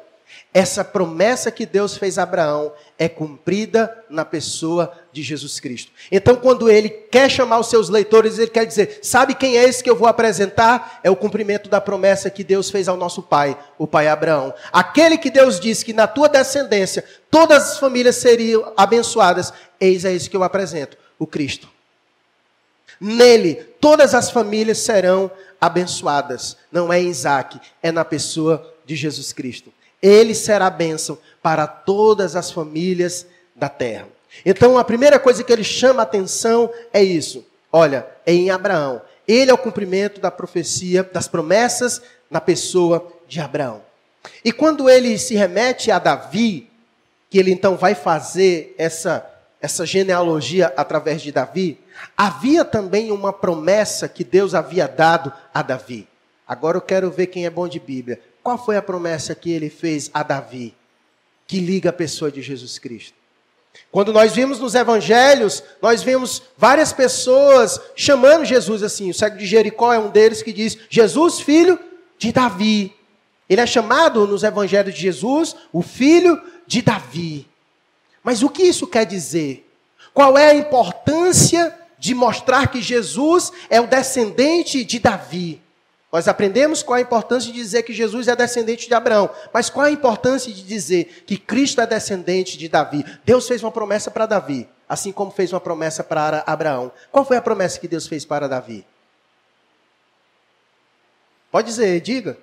Essa 0.52 0.84
promessa 0.84 1.50
que 1.50 1.64
Deus 1.64 1.96
fez 1.96 2.18
a 2.18 2.24
Abraão 2.24 2.72
é 3.00 3.08
cumprida 3.08 4.04
na 4.10 4.26
pessoa 4.26 4.92
de 5.10 5.22
Jesus 5.22 5.58
Cristo. 5.58 5.90
Então, 6.12 6.36
quando 6.36 6.68
ele 6.68 6.90
quer 6.90 7.30
chamar 7.30 7.58
os 7.58 7.70
seus 7.70 7.88
leitores, 7.88 8.38
ele 8.38 8.50
quer 8.50 8.66
dizer: 8.66 8.98
sabe 9.02 9.34
quem 9.34 9.56
é 9.56 9.64
esse 9.64 9.82
que 9.82 9.88
eu 9.88 9.96
vou 9.96 10.06
apresentar? 10.06 11.00
É 11.02 11.10
o 11.10 11.16
cumprimento 11.16 11.70
da 11.70 11.80
promessa 11.80 12.28
que 12.28 12.44
Deus 12.44 12.68
fez 12.68 12.88
ao 12.88 12.98
nosso 12.98 13.22
pai, 13.22 13.58
o 13.78 13.86
pai 13.86 14.06
Abraão. 14.06 14.52
Aquele 14.70 15.16
que 15.16 15.30
Deus 15.30 15.58
disse 15.58 15.82
que 15.82 15.94
na 15.94 16.06
tua 16.06 16.28
descendência 16.28 17.02
todas 17.30 17.70
as 17.70 17.78
famílias 17.78 18.16
seriam 18.16 18.70
abençoadas, 18.76 19.50
eis 19.80 20.04
a 20.04 20.12
esse 20.12 20.28
que 20.28 20.36
eu 20.36 20.44
apresento: 20.44 20.98
o 21.18 21.26
Cristo. 21.26 21.70
Nele, 23.00 23.54
todas 23.80 24.14
as 24.14 24.30
famílias 24.30 24.76
serão 24.76 25.30
abençoadas. 25.58 26.54
Não 26.70 26.92
é 26.92 27.00
em 27.00 27.08
Isaac, 27.08 27.58
é 27.82 27.90
na 27.90 28.04
pessoa 28.04 28.74
de 28.84 28.94
Jesus 28.94 29.32
Cristo. 29.32 29.72
Ele 30.02 30.34
será 30.34 30.70
bênção 30.70 31.18
para 31.42 31.66
todas 31.66 32.36
as 32.36 32.50
famílias 32.50 33.26
da 33.54 33.68
terra. 33.68 34.08
Então, 34.44 34.78
a 34.78 34.84
primeira 34.84 35.18
coisa 35.18 35.42
que 35.42 35.52
ele 35.52 35.64
chama 35.64 36.00
a 36.00 36.04
atenção 36.04 36.70
é 36.92 37.02
isso. 37.02 37.44
Olha, 37.72 38.06
é 38.24 38.32
em 38.32 38.50
Abraão. 38.50 39.02
Ele 39.26 39.50
é 39.50 39.54
o 39.54 39.58
cumprimento 39.58 40.20
da 40.20 40.30
profecia, 40.30 41.02
das 41.02 41.28
promessas 41.28 42.00
na 42.30 42.40
pessoa 42.40 43.12
de 43.28 43.40
Abraão. 43.40 43.82
E 44.44 44.52
quando 44.52 44.88
ele 44.88 45.18
se 45.18 45.34
remete 45.34 45.90
a 45.90 45.98
Davi, 45.98 46.68
que 47.28 47.38
ele 47.38 47.52
então 47.52 47.76
vai 47.76 47.94
fazer 47.94 48.74
essa, 48.76 49.24
essa 49.60 49.86
genealogia 49.86 50.72
através 50.76 51.22
de 51.22 51.30
Davi, 51.30 51.78
havia 52.16 52.64
também 52.64 53.12
uma 53.12 53.32
promessa 53.32 54.08
que 54.08 54.24
Deus 54.24 54.54
havia 54.54 54.88
dado 54.88 55.32
a 55.54 55.62
Davi. 55.62 56.08
Agora 56.46 56.76
eu 56.76 56.82
quero 56.82 57.10
ver 57.10 57.26
quem 57.28 57.46
é 57.46 57.50
bom 57.50 57.68
de 57.68 57.78
Bíblia. 57.78 58.20
Qual 58.42 58.62
foi 58.62 58.76
a 58.76 58.82
promessa 58.82 59.34
que 59.34 59.50
ele 59.50 59.68
fez 59.68 60.10
a 60.12 60.22
Davi, 60.22 60.74
que 61.46 61.60
liga 61.60 61.90
a 61.90 61.92
pessoa 61.92 62.30
de 62.30 62.40
Jesus 62.40 62.78
Cristo? 62.78 63.20
Quando 63.90 64.12
nós 64.12 64.34
vimos 64.34 64.58
nos 64.58 64.74
evangelhos, 64.74 65.62
nós 65.82 66.02
vemos 66.02 66.42
várias 66.56 66.92
pessoas 66.92 67.80
chamando 67.96 68.44
Jesus 68.44 68.82
assim. 68.82 69.10
O 69.10 69.14
cego 69.14 69.36
de 69.36 69.46
Jericó 69.46 69.92
é 69.92 69.98
um 69.98 70.10
deles 70.10 70.42
que 70.42 70.52
diz: 70.52 70.78
Jesus, 70.88 71.40
filho 71.40 71.78
de 72.18 72.32
Davi. 72.32 72.94
Ele 73.48 73.60
é 73.60 73.66
chamado 73.66 74.26
nos 74.28 74.44
evangelhos 74.44 74.94
de 74.94 75.00
Jesus 75.00 75.56
o 75.72 75.82
filho 75.82 76.40
de 76.66 76.82
Davi. 76.82 77.48
Mas 78.22 78.42
o 78.42 78.48
que 78.48 78.62
isso 78.62 78.86
quer 78.86 79.04
dizer? 79.04 79.68
Qual 80.14 80.38
é 80.38 80.50
a 80.50 80.54
importância 80.54 81.76
de 81.98 82.14
mostrar 82.14 82.68
que 82.68 82.80
Jesus 82.80 83.52
é 83.68 83.80
o 83.80 83.88
descendente 83.88 84.84
de 84.84 84.98
Davi? 84.98 85.60
Nós 86.12 86.26
aprendemos 86.26 86.82
qual 86.82 86.96
a 86.96 87.00
importância 87.00 87.52
de 87.52 87.58
dizer 87.58 87.84
que 87.84 87.92
Jesus 87.92 88.26
é 88.26 88.34
descendente 88.34 88.88
de 88.88 88.94
Abraão, 88.94 89.30
mas 89.52 89.70
qual 89.70 89.86
a 89.86 89.90
importância 89.90 90.52
de 90.52 90.62
dizer 90.64 91.22
que 91.24 91.36
Cristo 91.36 91.80
é 91.80 91.86
descendente 91.86 92.58
de 92.58 92.68
Davi? 92.68 93.04
Deus 93.24 93.46
fez 93.46 93.62
uma 93.62 93.70
promessa 93.70 94.10
para 94.10 94.26
Davi, 94.26 94.68
assim 94.88 95.12
como 95.12 95.30
fez 95.30 95.52
uma 95.52 95.60
promessa 95.60 96.02
para 96.02 96.42
Abraão. 96.46 96.90
Qual 97.12 97.24
foi 97.24 97.36
a 97.36 97.42
promessa 97.42 97.78
que 97.78 97.86
Deus 97.86 98.08
fez 98.08 98.24
para 98.24 98.48
Davi? 98.48 98.84
Pode 101.50 101.68
dizer, 101.68 102.00
diga. 102.00 102.36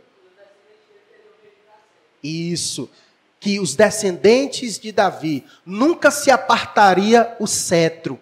Isso, 2.24 2.90
que 3.40 3.60
os 3.60 3.76
descendentes 3.76 4.80
de 4.80 4.94
Davi 4.94 5.46
nunca 5.66 6.10
se 6.10 6.32
apartaria 6.32 7.36
o 7.38 7.46
cetro, 7.46 8.18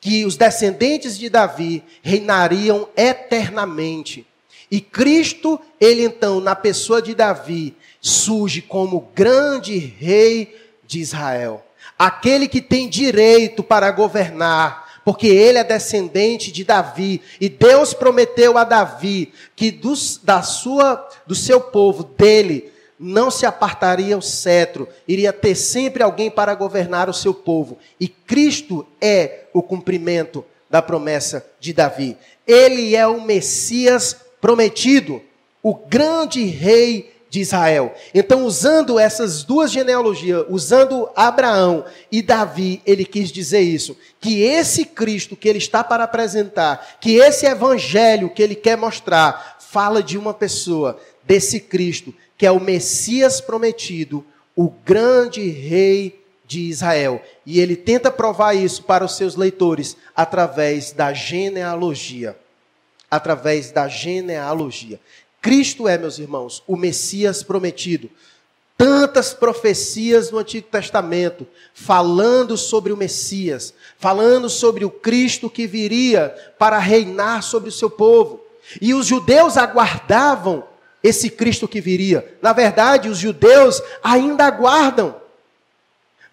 que 0.00 0.26
os 0.26 0.36
descendentes 0.36 1.18
de 1.18 1.30
Davi 1.30 1.82
reinariam 2.02 2.88
eternamente. 2.94 4.26
E 4.70 4.80
Cristo, 4.80 5.60
ele 5.80 6.04
então, 6.04 6.40
na 6.40 6.56
pessoa 6.56 7.00
de 7.00 7.14
Davi, 7.14 7.76
surge 8.00 8.60
como 8.62 9.10
grande 9.14 9.76
rei 9.76 10.56
de 10.86 11.00
Israel. 11.00 11.64
Aquele 11.98 12.48
que 12.48 12.60
tem 12.60 12.88
direito 12.88 13.62
para 13.62 13.90
governar, 13.90 15.00
porque 15.04 15.28
ele 15.28 15.58
é 15.58 15.64
descendente 15.64 16.50
de 16.50 16.64
Davi. 16.64 17.22
E 17.40 17.48
Deus 17.48 17.94
prometeu 17.94 18.58
a 18.58 18.64
Davi 18.64 19.32
que 19.54 19.70
dos, 19.70 20.20
da 20.22 20.42
sua, 20.42 21.08
do 21.26 21.34
seu 21.34 21.60
povo, 21.60 22.02
dele, 22.02 22.72
não 22.98 23.30
se 23.30 23.46
apartaria 23.46 24.16
o 24.16 24.22
cetro, 24.22 24.88
iria 25.06 25.32
ter 25.32 25.54
sempre 25.54 26.02
alguém 26.02 26.30
para 26.30 26.54
governar 26.54 27.08
o 27.08 27.14
seu 27.14 27.32
povo. 27.32 27.78
E 28.00 28.08
Cristo 28.08 28.86
é 29.00 29.44
o 29.52 29.62
cumprimento 29.62 30.44
da 30.68 30.82
promessa 30.82 31.46
de 31.60 31.72
Davi. 31.72 32.16
Ele 32.46 32.96
é 32.96 33.06
o 33.06 33.20
Messias 33.20 34.25
prometido, 34.46 35.20
o 35.60 35.74
grande 35.74 36.44
rei 36.44 37.12
de 37.28 37.40
Israel. 37.40 37.92
Então, 38.14 38.44
usando 38.44 38.96
essas 38.96 39.42
duas 39.42 39.72
genealogias, 39.72 40.46
usando 40.48 41.08
Abraão 41.16 41.84
e 42.12 42.22
Davi, 42.22 42.80
ele 42.86 43.04
quis 43.04 43.32
dizer 43.32 43.62
isso: 43.62 43.96
que 44.20 44.42
esse 44.42 44.84
Cristo 44.84 45.34
que 45.34 45.48
ele 45.48 45.58
está 45.58 45.82
para 45.82 46.04
apresentar, 46.04 46.96
que 47.00 47.16
esse 47.16 47.44
evangelho 47.44 48.30
que 48.30 48.40
ele 48.40 48.54
quer 48.54 48.76
mostrar, 48.76 49.56
fala 49.58 50.00
de 50.00 50.16
uma 50.16 50.32
pessoa, 50.32 50.96
desse 51.24 51.58
Cristo, 51.58 52.14
que 52.38 52.46
é 52.46 52.52
o 52.52 52.60
Messias 52.60 53.40
prometido, 53.40 54.24
o 54.54 54.70
grande 54.70 55.48
rei 55.48 56.24
de 56.46 56.60
Israel. 56.60 57.20
E 57.44 57.58
ele 57.58 57.74
tenta 57.74 58.12
provar 58.12 58.54
isso 58.54 58.84
para 58.84 59.04
os 59.04 59.16
seus 59.16 59.34
leitores 59.34 59.96
através 60.14 60.92
da 60.92 61.12
genealogia 61.12 62.36
através 63.10 63.70
da 63.70 63.88
genealogia. 63.88 65.00
Cristo 65.40 65.86
é, 65.86 65.96
meus 65.96 66.18
irmãos, 66.18 66.62
o 66.66 66.76
Messias 66.76 67.42
prometido. 67.42 68.10
Tantas 68.76 69.32
profecias 69.32 70.30
no 70.30 70.38
Antigo 70.38 70.68
Testamento 70.68 71.46
falando 71.72 72.56
sobre 72.56 72.92
o 72.92 72.96
Messias, 72.96 73.72
falando 73.98 74.50
sobre 74.50 74.84
o 74.84 74.90
Cristo 74.90 75.48
que 75.48 75.66
viria 75.66 76.34
para 76.58 76.78
reinar 76.78 77.42
sobre 77.42 77.68
o 77.68 77.72
seu 77.72 77.88
povo. 77.88 78.40
E 78.80 78.92
os 78.92 79.06
judeus 79.06 79.56
aguardavam 79.56 80.64
esse 81.02 81.30
Cristo 81.30 81.68
que 81.68 81.80
viria. 81.80 82.36
Na 82.42 82.52
verdade, 82.52 83.08
os 83.08 83.18
judeus 83.18 83.80
ainda 84.02 84.44
aguardam 84.44 85.14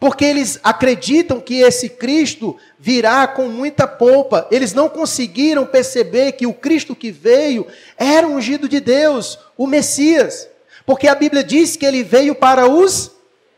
porque 0.04 0.26
eles 0.26 0.60
acreditam 0.62 1.40
que 1.40 1.62
esse 1.62 1.88
Cristo 1.88 2.58
virá 2.78 3.26
com 3.26 3.48
muita 3.48 3.88
pompa. 3.88 4.46
Eles 4.52 4.74
não 4.74 4.90
conseguiram 4.90 5.66
perceber 5.66 6.34
que 6.34 6.46
o 6.46 6.54
Cristo 6.54 6.94
que 6.94 7.10
veio 7.10 7.66
era 7.98 8.28
ungido 8.28 8.68
de 8.68 8.82
Deus, 8.82 9.40
o 9.58 9.66
Messias. 9.66 10.50
Porque 10.86 11.08
a 11.08 11.16
Bíblia 11.16 11.42
diz 11.42 11.78
que 11.78 11.86
ele 11.86 12.04
veio 12.04 12.36
para 12.36 12.68
os 12.68 13.12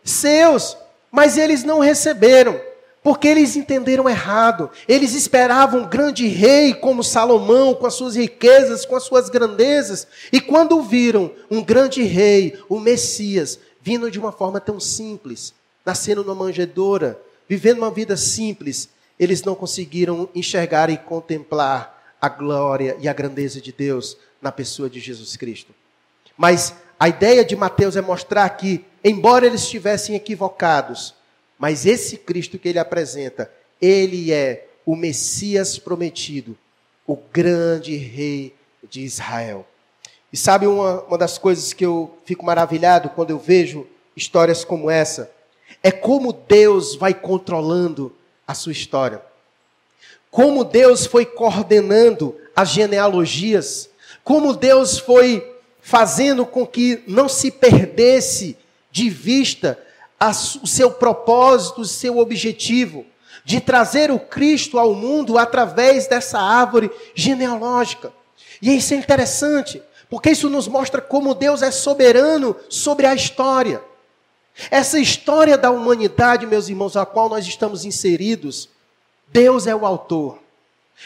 seus, 0.03 0.77
mas 1.11 1.35
eles 1.35 1.63
não 1.63 1.79
receberam. 1.79 2.61
Porque 3.01 3.27
eles 3.27 3.55
entenderam 3.55 4.07
errado. 4.07 4.69
Eles 4.87 5.15
esperavam 5.15 5.79
um 5.79 5.89
grande 5.89 6.27
rei 6.27 6.75
como 6.75 7.03
Salomão, 7.03 7.73
com 7.73 7.87
as 7.87 7.95
suas 7.95 8.15
riquezas, 8.15 8.85
com 8.85 8.95
as 8.95 9.01
suas 9.01 9.29
grandezas. 9.29 10.05
E 10.31 10.39
quando 10.39 10.79
viram 10.83 11.31
um 11.49 11.63
grande 11.63 12.03
rei, 12.03 12.55
o 12.69 12.79
Messias, 12.79 13.57
vindo 13.81 14.11
de 14.11 14.19
uma 14.19 14.31
forma 14.31 14.59
tão 14.59 14.79
simples, 14.79 15.51
nascendo 15.85 16.23
numa 16.23 16.35
manjedoura, 16.35 17.21
vivendo 17.47 17.77
uma 17.77 17.91
vida 17.91 18.17
simples, 18.17 18.89
eles 19.19 19.43
não 19.43 19.55
conseguiram 19.55 20.27
enxergar 20.33 20.89
e 20.89 20.97
contemplar 20.97 22.15
a 22.19 22.27
glória 22.27 22.97
e 22.99 23.07
a 23.07 23.13
grandeza 23.13 23.61
de 23.61 23.71
Deus 23.71 24.17
na 24.41 24.51
pessoa 24.51 24.89
de 24.89 24.99
Jesus 24.99 25.37
Cristo. 25.37 25.73
Mas 26.37 26.73
a 26.99 27.07
ideia 27.07 27.45
de 27.45 27.55
Mateus 27.55 27.95
é 27.95 28.01
mostrar 28.01 28.49
que, 28.49 28.83
embora 29.03 29.45
eles 29.45 29.61
estivessem 29.61 30.15
equivocados, 30.15 31.13
mas 31.57 31.85
esse 31.85 32.17
Cristo 32.17 32.57
que 32.57 32.67
ele 32.67 32.79
apresenta, 32.79 33.51
ele 33.81 34.31
é 34.31 34.67
o 34.85 34.95
Messias 34.95 35.77
prometido, 35.77 36.57
o 37.07 37.15
grande 37.15 37.95
rei 37.95 38.53
de 38.89 39.01
Israel. 39.01 39.65
E 40.31 40.37
sabe 40.37 40.67
uma, 40.67 41.01
uma 41.03 41.17
das 41.17 41.37
coisas 41.37 41.71
que 41.73 41.85
eu 41.85 42.17
fico 42.25 42.45
maravilhado 42.45 43.09
quando 43.09 43.29
eu 43.29 43.39
vejo 43.39 43.87
histórias 44.15 44.63
como 44.65 44.89
essa? 44.89 45.31
É 45.85 45.91
como 45.91 46.33
Deus 46.33 46.95
vai 46.95 47.13
controlando 47.13 48.11
a 48.47 48.55
sua 48.55 48.71
história. 48.71 49.21
Como 50.31 50.63
Deus 50.63 51.05
foi 51.05 51.27
coordenando 51.27 52.35
as 52.55 52.69
genealogias, 52.69 53.87
como 54.23 54.55
Deus 54.55 54.97
foi 54.97 55.47
fazendo 55.79 56.43
com 56.43 56.65
que 56.65 57.03
não 57.05 57.29
se 57.29 57.51
perdesse 57.51 58.57
de 58.91 59.11
vista 59.11 59.77
o 60.63 60.65
seu 60.65 60.89
propósito, 60.89 61.81
o 61.81 61.85
seu 61.85 62.17
objetivo 62.17 63.05
de 63.43 63.61
trazer 63.61 64.09
o 64.09 64.17
Cristo 64.17 64.79
ao 64.79 64.95
mundo 64.95 65.37
através 65.37 66.07
dessa 66.07 66.39
árvore 66.39 66.89
genealógica. 67.13 68.11
E 68.59 68.75
isso 68.75 68.95
é 68.95 68.97
interessante, 68.97 69.83
porque 70.09 70.31
isso 70.31 70.49
nos 70.49 70.67
mostra 70.67 70.99
como 70.99 71.35
Deus 71.35 71.61
é 71.61 71.69
soberano 71.69 72.55
sobre 72.69 73.05
a 73.05 73.13
história. 73.13 73.83
Essa 74.71 74.99
história 74.99 75.57
da 75.57 75.69
humanidade, 75.69 76.45
meus 76.45 76.69
irmãos, 76.69 76.95
a 76.95 77.05
qual 77.05 77.29
nós 77.29 77.45
estamos 77.45 77.83
inseridos, 77.85 78.69
Deus 79.27 79.67
é 79.67 79.75
o 79.75 79.85
autor. 79.85 80.39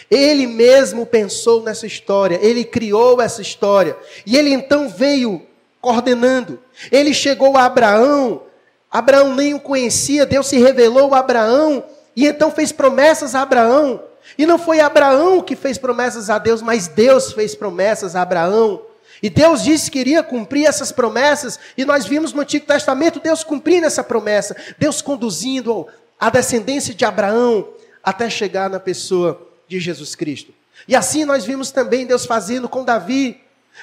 Ele 0.09 0.45
mesmo 0.45 1.05
pensou 1.05 1.63
nessa 1.63 1.87
história, 1.87 2.39
ele 2.41 2.63
criou 2.63 3.19
essa 3.21 3.41
história, 3.41 3.97
e 4.25 4.37
ele 4.37 4.51
então 4.51 4.87
veio 4.87 5.45
coordenando. 5.81 6.59
Ele 6.91 7.13
chegou 7.13 7.57
a 7.57 7.65
Abraão, 7.65 8.43
Abraão 8.91 9.35
nem 9.35 9.53
o 9.53 9.59
conhecia, 9.59 10.25
Deus 10.25 10.47
se 10.47 10.57
revelou 10.57 11.13
a 11.15 11.19
Abraão, 11.19 11.83
e 12.15 12.27
então 12.27 12.51
fez 12.51 12.71
promessas 12.71 13.33
a 13.33 13.41
Abraão. 13.41 14.03
E 14.37 14.45
não 14.45 14.59
foi 14.59 14.79
Abraão 14.79 15.41
que 15.41 15.55
fez 15.55 15.77
promessas 15.77 16.29
a 16.29 16.37
Deus, 16.37 16.61
mas 16.61 16.87
Deus 16.87 17.33
fez 17.33 17.55
promessas 17.55 18.15
a 18.15 18.21
Abraão. 18.21 18.81
E 19.21 19.29
Deus 19.29 19.63
disse 19.63 19.91
que 19.91 19.99
iria 19.99 20.23
cumprir 20.23 20.65
essas 20.65 20.91
promessas, 20.91 21.59
e 21.77 21.83
nós 21.83 22.05
vimos 22.05 22.31
no 22.31 22.41
Antigo 22.41 22.65
Testamento 22.65 23.19
Deus 23.19 23.43
cumprindo 23.43 23.85
essa 23.85 24.03
promessa, 24.03 24.55
Deus 24.77 25.01
conduzindo 25.01 25.87
a 26.19 26.29
descendência 26.29 26.93
de 26.93 27.03
Abraão 27.05 27.67
até 28.03 28.29
chegar 28.29 28.69
na 28.69 28.79
pessoa 28.79 29.49
de 29.67 29.79
Jesus 29.79 30.15
Cristo. 30.15 30.53
E 30.87 30.95
assim 30.95 31.25
nós 31.25 31.43
vimos 31.43 31.71
também 31.71 32.05
Deus 32.05 32.25
fazendo 32.25 32.69
com 32.69 32.85
Davi, 32.85 33.41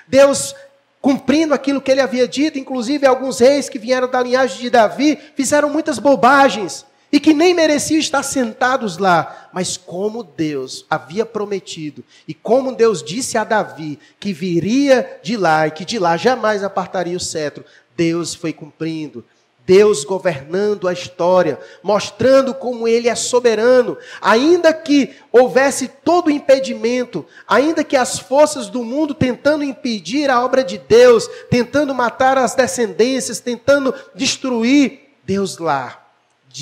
Deus 0.09 0.55
cumprindo 1.01 1.53
aquilo 1.55 1.81
que 1.81 1.90
ele 1.90 2.01
havia 2.01 2.27
dito, 2.27 2.59
inclusive 2.59 3.07
alguns 3.07 3.38
reis 3.38 3.68
que 3.68 3.79
vieram 3.79 4.09
da 4.09 4.22
linhagem 4.22 4.59
de 4.59 4.70
Davi 4.70 5.18
fizeram 5.37 5.68
muitas 5.68 5.99
bobagens, 5.99 6.86
e 7.11 7.21
que 7.21 7.33
nem 7.33 7.55
mereciam 7.55 7.99
estar 7.99 8.23
sentados 8.23 8.99
lá, 8.99 9.49
mas 9.53 9.77
como 9.77 10.23
Deus 10.23 10.85
havia 10.90 11.25
prometido, 11.25 12.05
e 12.27 12.35
como 12.35 12.75
Deus 12.75 13.03
disse 13.03 13.38
a 13.38 13.45
Davi 13.45 13.99
que 14.19 14.33
viria 14.33 15.19
de 15.23 15.37
lá 15.37 15.66
e 15.66 15.71
que 15.71 15.85
de 15.85 15.99
lá 15.99 16.16
jamais 16.16 16.64
apartaria 16.64 17.16
o 17.16 17.21
cetro, 17.21 17.64
Deus 17.97 18.35
foi 18.35 18.53
cumprindo. 18.53 19.25
Deus 19.66 20.05
governando 20.05 20.87
a 20.87 20.92
história, 20.92 21.59
mostrando 21.83 22.55
como 22.55 22.87
Ele 22.87 23.09
é 23.09 23.14
soberano, 23.16 23.99
ainda 24.23 24.73
que 24.73 25.16
houvesse 25.33 25.88
todo 25.88 26.29
o 26.29 26.31
impedimento, 26.31 27.27
ainda 27.49 27.83
que 27.83 27.97
as 27.97 28.16
forças 28.16 28.69
do 28.69 28.85
mundo 28.85 29.12
tentando 29.12 29.64
impedir 29.64 30.31
a 30.31 30.45
obra 30.45 30.62
de 30.62 30.79
Deus, 30.79 31.29
tentando 31.51 31.92
matar 31.92 32.38
as 32.38 32.55
descendências, 32.55 33.40
tentando 33.40 33.92
destruir, 34.14 35.01
Deus 35.25 35.59
lá, 35.59 36.06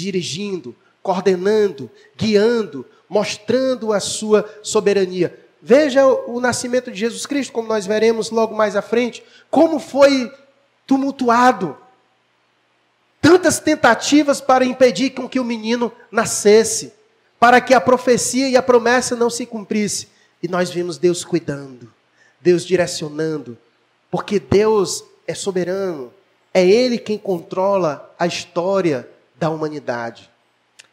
dirigindo, 0.02 0.74
coordenando, 1.02 1.88
guiando, 2.16 2.84
mostrando 3.08 3.92
a 3.92 4.00
sua 4.00 4.44
soberania. 4.62 5.38
Veja 5.62 6.04
o 6.06 6.40
nascimento 6.40 6.90
de 6.90 6.98
Jesus 6.98 7.24
Cristo, 7.26 7.52
como 7.52 7.68
nós 7.68 7.86
veremos 7.86 8.30
logo 8.30 8.54
mais 8.54 8.74
à 8.74 8.82
frente, 8.82 9.22
como 9.50 9.78
foi 9.78 10.32
tumultuado 10.86 11.76
tantas 13.20 13.58
tentativas 13.58 14.40
para 14.40 14.64
impedir 14.64 15.10
com 15.10 15.28
que 15.28 15.40
o 15.40 15.44
menino 15.44 15.92
nascesse, 16.10 16.92
para 17.38 17.60
que 17.60 17.72
a 17.72 17.80
profecia 17.80 18.48
e 18.48 18.56
a 18.56 18.62
promessa 18.62 19.14
não 19.14 19.30
se 19.30 19.46
cumprisse. 19.46 20.08
E 20.42 20.48
nós 20.48 20.70
vimos 20.70 20.98
Deus 20.98 21.24
cuidando, 21.24 21.90
Deus 22.40 22.66
direcionando, 22.66 23.56
porque 24.10 24.38
Deus 24.38 25.04
é 25.26 25.34
soberano, 25.34 26.12
é 26.52 26.66
Ele 26.66 26.98
quem 26.98 27.16
controla 27.16 28.14
a 28.18 28.26
história 28.26 29.08
da 29.44 29.50
humanidade. 29.50 30.30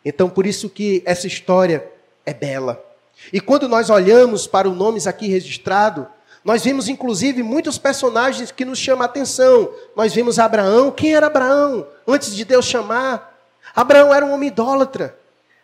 Então, 0.03 0.29
por 0.29 0.45
isso 0.45 0.69
que 0.69 1.01
essa 1.05 1.25
história 1.25 1.89
é 2.25 2.33
bela. 2.33 2.83
E 3.31 3.39
quando 3.39 3.69
nós 3.69 3.89
olhamos 3.89 4.45
para 4.45 4.67
os 4.67 4.75
nomes 4.75 5.07
aqui 5.07 5.27
registrados, 5.27 6.05
nós 6.43 6.61
vimos, 6.63 6.89
inclusive, 6.89 7.43
muitos 7.43 7.77
personagens 7.77 8.51
que 8.51 8.65
nos 8.65 8.77
chamam 8.77 9.03
a 9.03 9.05
atenção. 9.05 9.71
Nós 9.95 10.13
vimos 10.13 10.37
Abraão. 10.37 10.91
Quem 10.91 11.15
era 11.15 11.27
Abraão? 11.27 11.87
Antes 12.05 12.35
de 12.35 12.43
Deus 12.43 12.65
chamar. 12.65 13.39
Abraão 13.73 14.13
era 14.13 14.25
um 14.25 14.33
homem 14.33 14.49
idólatra. 14.49 15.15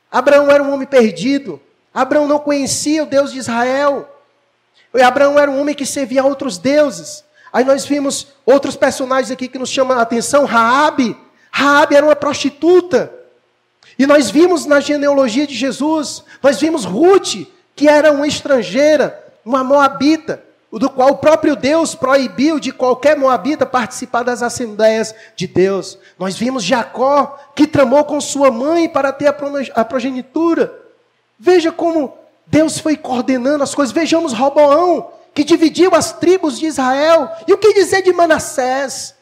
Abraão 0.10 0.50
era 0.50 0.64
um 0.64 0.72
homem 0.72 0.88
perdido. 0.88 1.60
Abraão 1.94 2.26
não 2.26 2.40
conhecia 2.40 3.04
o 3.04 3.08
Deus 3.08 3.34
de 3.34 3.40
Israel. 3.40 4.08
E 4.94 5.02
Abraão 5.02 5.38
era 5.38 5.52
um 5.52 5.60
homem 5.60 5.76
que 5.76 5.86
servia 5.86 6.22
a 6.22 6.26
outros 6.26 6.58
deuses. 6.58 7.26
Aí 7.52 7.66
nós 7.66 7.86
vimos 7.86 8.28
outros 8.46 8.78
personagens 8.78 9.32
aqui 9.32 9.50
que 9.50 9.60
nos 9.60 9.70
chamam 9.70 9.98
a 9.98 10.04
atenção. 10.04 10.46
Raabe. 10.46 11.27
Raabe 11.58 11.96
era 11.96 12.06
uma 12.06 12.16
prostituta. 12.16 13.12
E 13.98 14.06
nós 14.06 14.30
vimos 14.30 14.68
na 14.68 14.80
genealogia 14.80 15.48
de 15.48 15.56
Jesus, 15.56 16.24
nós 16.44 16.60
vimos 16.60 16.86
Ruth, 16.86 17.48
que 17.76 17.90
era 17.90 18.12
uma 18.12 18.28
estrangeira, 18.28 19.20
uma 19.44 19.64
moabita 19.64 20.44
do 20.72 20.88
qual 20.88 21.14
o 21.14 21.18
próprio 21.18 21.56
Deus 21.56 21.96
proibiu 21.96 22.60
de 22.60 22.72
qualquer 22.72 23.18
moabita 23.18 23.66
participar 23.66 24.22
das 24.22 24.44
assembleias 24.44 25.16
de 25.36 25.48
Deus. 25.48 25.98
Nós 26.20 26.36
vimos 26.36 26.64
Jacó, 26.64 27.40
que 27.56 27.66
tramou 27.66 28.04
com 28.04 28.22
sua 28.22 28.52
mãe 28.52 28.88
para 28.88 29.12
ter 29.12 29.26
a 29.74 29.84
progenitura. 29.84 30.72
Veja 31.40 31.72
como 31.72 32.16
Deus 32.46 32.78
foi 32.78 32.96
coordenando 32.96 33.64
as 33.64 33.74
coisas. 33.74 33.92
Vejamos 33.92 34.32
Roboão, 34.32 35.12
que 35.34 35.44
dividiu 35.44 35.96
as 35.96 36.14
tribos 36.14 36.60
de 36.60 36.68
Israel. 36.68 37.32
E 37.48 37.54
o 37.54 37.58
que 37.58 37.74
dizer 37.74 38.04
de 38.04 38.14
Manassés? 38.14 39.16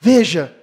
Veja, 0.00 0.54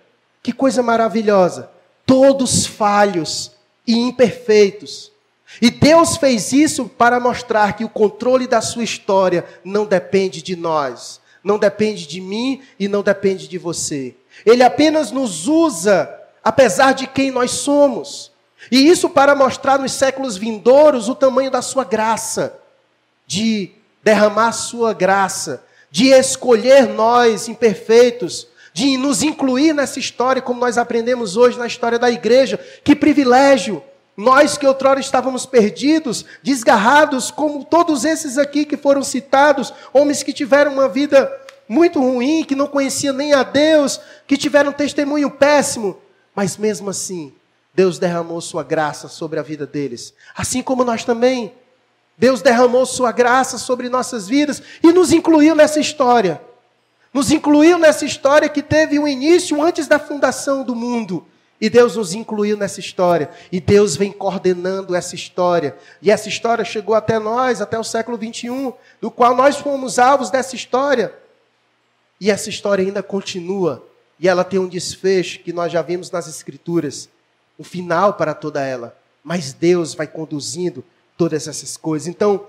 que 0.44 0.52
coisa 0.52 0.84
maravilhosa. 0.84 1.72
Todos 2.06 2.68
falhos 2.68 3.54
e 3.88 3.96
imperfeitos 3.96 5.14
e 5.62 5.70
Deus 5.70 6.18
fez 6.18 6.52
isso 6.52 6.86
para 6.86 7.20
mostrar 7.20 7.74
que 7.74 7.86
o 7.86 7.90
controle 7.90 8.48
da 8.48 8.62
sua 8.62 8.84
história 8.84 9.46
não 9.64 9.86
depende 9.86 10.42
de 10.42 10.56
nós, 10.56 11.22
não 11.44 11.60
depende 11.60 12.08
de 12.08 12.20
mim 12.22 12.62
e 12.80 12.88
não 12.88 13.04
depende 13.04 13.48
de 13.48 13.58
você. 13.58 14.16
Ele 14.46 14.64
apenas 14.64 15.12
nos 15.12 15.48
usa, 15.48 16.10
apesar 16.44 16.94
de 16.94 17.06
quem 17.06 17.30
nós 17.30 17.52
somos. 17.52 18.32
E 18.72 18.88
isso 18.88 19.10
para 19.10 19.36
mostrar 19.36 19.78
nos 19.78 19.92
séculos 19.92 20.38
vindouros 20.38 21.10
o 21.10 21.16
tamanho 21.16 21.52
da 21.52 21.62
sua 21.62 21.84
graça, 21.84 22.58
de 23.28 23.72
derramar 24.02 24.54
sua 24.54 24.94
graça, 24.94 25.64
de 25.92 26.08
escolher 26.08 26.88
nós 26.88 27.48
imperfeitos, 27.48 28.48
de 28.74 28.98
nos 28.98 29.22
incluir 29.22 29.74
nessa 29.74 30.00
história, 30.00 30.42
como 30.42 30.60
nós 30.60 30.78
aprendemos 30.78 31.38
hoje 31.38 31.58
na 31.58 31.68
história 31.68 32.00
da 32.00 32.10
igreja. 32.10 32.60
Que 32.84 32.96
privilégio! 32.96 33.84
Nós 34.16 34.58
que 34.58 34.68
outrora 34.68 35.00
estávamos 35.00 35.46
perdidos, 35.46 36.26
desgarrados, 36.42 37.32
como 37.32 37.64
todos 37.64 38.06
esses 38.06 38.38
aqui 38.38 38.64
que 38.66 38.78
foram 38.78 39.04
citados, 39.04 39.74
homens 39.92 40.22
que 40.22 40.32
tiveram 40.32 40.74
uma 40.74 40.88
vida 40.88 41.32
muito 41.68 42.00
ruim, 42.00 42.44
que 42.44 42.56
não 42.56 42.68
conheciam 42.68 43.16
nem 43.16 43.34
a 43.34 43.42
Deus, 43.42 44.00
que 44.28 44.38
tiveram 44.38 44.70
um 44.70 44.74
testemunho 44.74 45.32
péssimo, 45.32 45.98
mas 46.36 46.58
mesmo 46.58 46.92
assim, 46.92 47.34
Deus 47.74 47.98
derramou 47.98 48.40
sua 48.40 48.64
graça 48.64 49.08
sobre 49.08 49.40
a 49.40 49.44
vida 49.44 49.66
deles. 49.66 50.14
Assim 50.36 50.62
como 50.62 50.84
nós 50.84 51.04
também. 51.04 51.54
Deus 52.16 52.44
derramou 52.44 52.86
sua 52.86 53.12
graça 53.12 53.58
sobre 53.58 53.90
nossas 53.90 54.28
vidas 54.28 54.62
e 54.84 54.92
nos 54.92 55.12
incluiu 55.12 55.56
nessa 55.56 55.80
história. 55.80 56.40
Nos 57.13 57.32
incluiu 57.32 57.78
nessa 57.78 58.06
história 58.06 58.49
que 58.49 58.63
teve 58.63 58.97
um 58.97 59.08
início 59.08 59.62
antes 59.62 59.88
da 59.88 59.99
fundação 59.99 60.63
do 60.63 60.76
mundo. 60.76 61.26
E 61.62 61.69
Deus 61.69 61.95
nos 61.95 62.13
incluiu 62.13 62.58
nessa 62.58 62.80
história. 62.80 63.30
E 63.52 63.62
Deus 63.62 63.95
vem 63.95 64.12
coordenando 64.12 64.95
essa 64.95 65.15
história. 65.15 65.78
E 66.02 66.12
essa 66.12 66.28
história 66.28 66.65
chegou 66.65 66.95
até 66.95 67.19
nós, 67.19 67.62
até 67.62 67.80
o 67.80 67.84
século 67.84 68.17
21, 68.17 68.73
do 68.99 69.12
qual 69.12 69.36
nós 69.36 69.58
fomos 69.58 69.99
alvos 69.99 70.30
dessa 70.30 70.56
história. 70.56 71.13
E 72.19 72.32
essa 72.32 72.49
história 72.49 72.84
ainda 72.84 73.04
continua. 73.04 73.88
E 74.19 74.28
ela 74.28 74.43
tem 74.43 74.60
um 74.60 74.67
desfecho 74.67 75.39
que 75.39 75.54
nós 75.54 75.71
já 75.71 75.82
vimos 75.82 76.12
nas 76.12 76.28
Escrituras. 76.28 77.08
Um 77.58 77.63
final 77.63 78.15
para 78.15 78.34
toda 78.34 78.62
ela. 78.62 78.97
Mas 79.23 79.54
Deus 79.54 79.93
vai 79.93 80.08
conduzindo 80.08 80.84
todas 81.17 81.47
essas 81.47 81.78
coisas. 81.78 82.08
Então, 82.08 82.45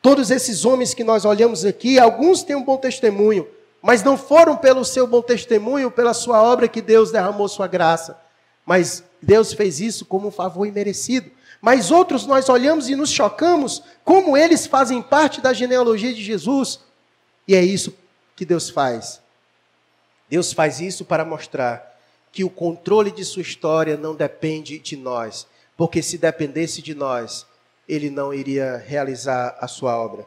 todos 0.00 0.30
esses 0.30 0.64
homens 0.64 0.94
que 0.94 1.04
nós 1.04 1.24
olhamos 1.24 1.64
aqui, 1.64 1.98
alguns 1.98 2.42
têm 2.42 2.56
um 2.56 2.64
bom 2.64 2.76
testemunho, 2.76 3.46
mas 3.84 4.02
não 4.02 4.16
foram 4.16 4.56
pelo 4.56 4.82
seu 4.82 5.06
bom 5.06 5.20
testemunho, 5.20 5.90
pela 5.90 6.14
sua 6.14 6.42
obra 6.42 6.66
que 6.66 6.80
Deus 6.80 7.12
derramou 7.12 7.46
sua 7.46 7.66
graça. 7.66 8.18
Mas 8.64 9.04
Deus 9.20 9.52
fez 9.52 9.78
isso 9.78 10.06
como 10.06 10.28
um 10.28 10.30
favor 10.30 10.64
imerecido. 10.64 11.30
Mas 11.60 11.90
outros 11.90 12.24
nós 12.24 12.48
olhamos 12.48 12.88
e 12.88 12.96
nos 12.96 13.10
chocamos 13.10 13.82
como 14.02 14.38
eles 14.38 14.66
fazem 14.66 15.02
parte 15.02 15.42
da 15.42 15.52
genealogia 15.52 16.14
de 16.14 16.24
Jesus. 16.24 16.80
E 17.46 17.54
é 17.54 17.62
isso 17.62 17.94
que 18.34 18.46
Deus 18.46 18.70
faz. 18.70 19.20
Deus 20.30 20.50
faz 20.50 20.80
isso 20.80 21.04
para 21.04 21.22
mostrar 21.22 22.00
que 22.32 22.42
o 22.42 22.48
controle 22.48 23.10
de 23.10 23.22
sua 23.22 23.42
história 23.42 23.98
não 23.98 24.14
depende 24.14 24.78
de 24.78 24.96
nós, 24.96 25.46
porque 25.76 26.02
se 26.02 26.16
dependesse 26.16 26.80
de 26.80 26.94
nós, 26.94 27.46
ele 27.86 28.08
não 28.08 28.32
iria 28.32 28.78
realizar 28.78 29.58
a 29.60 29.68
sua 29.68 29.94
obra. 29.94 30.26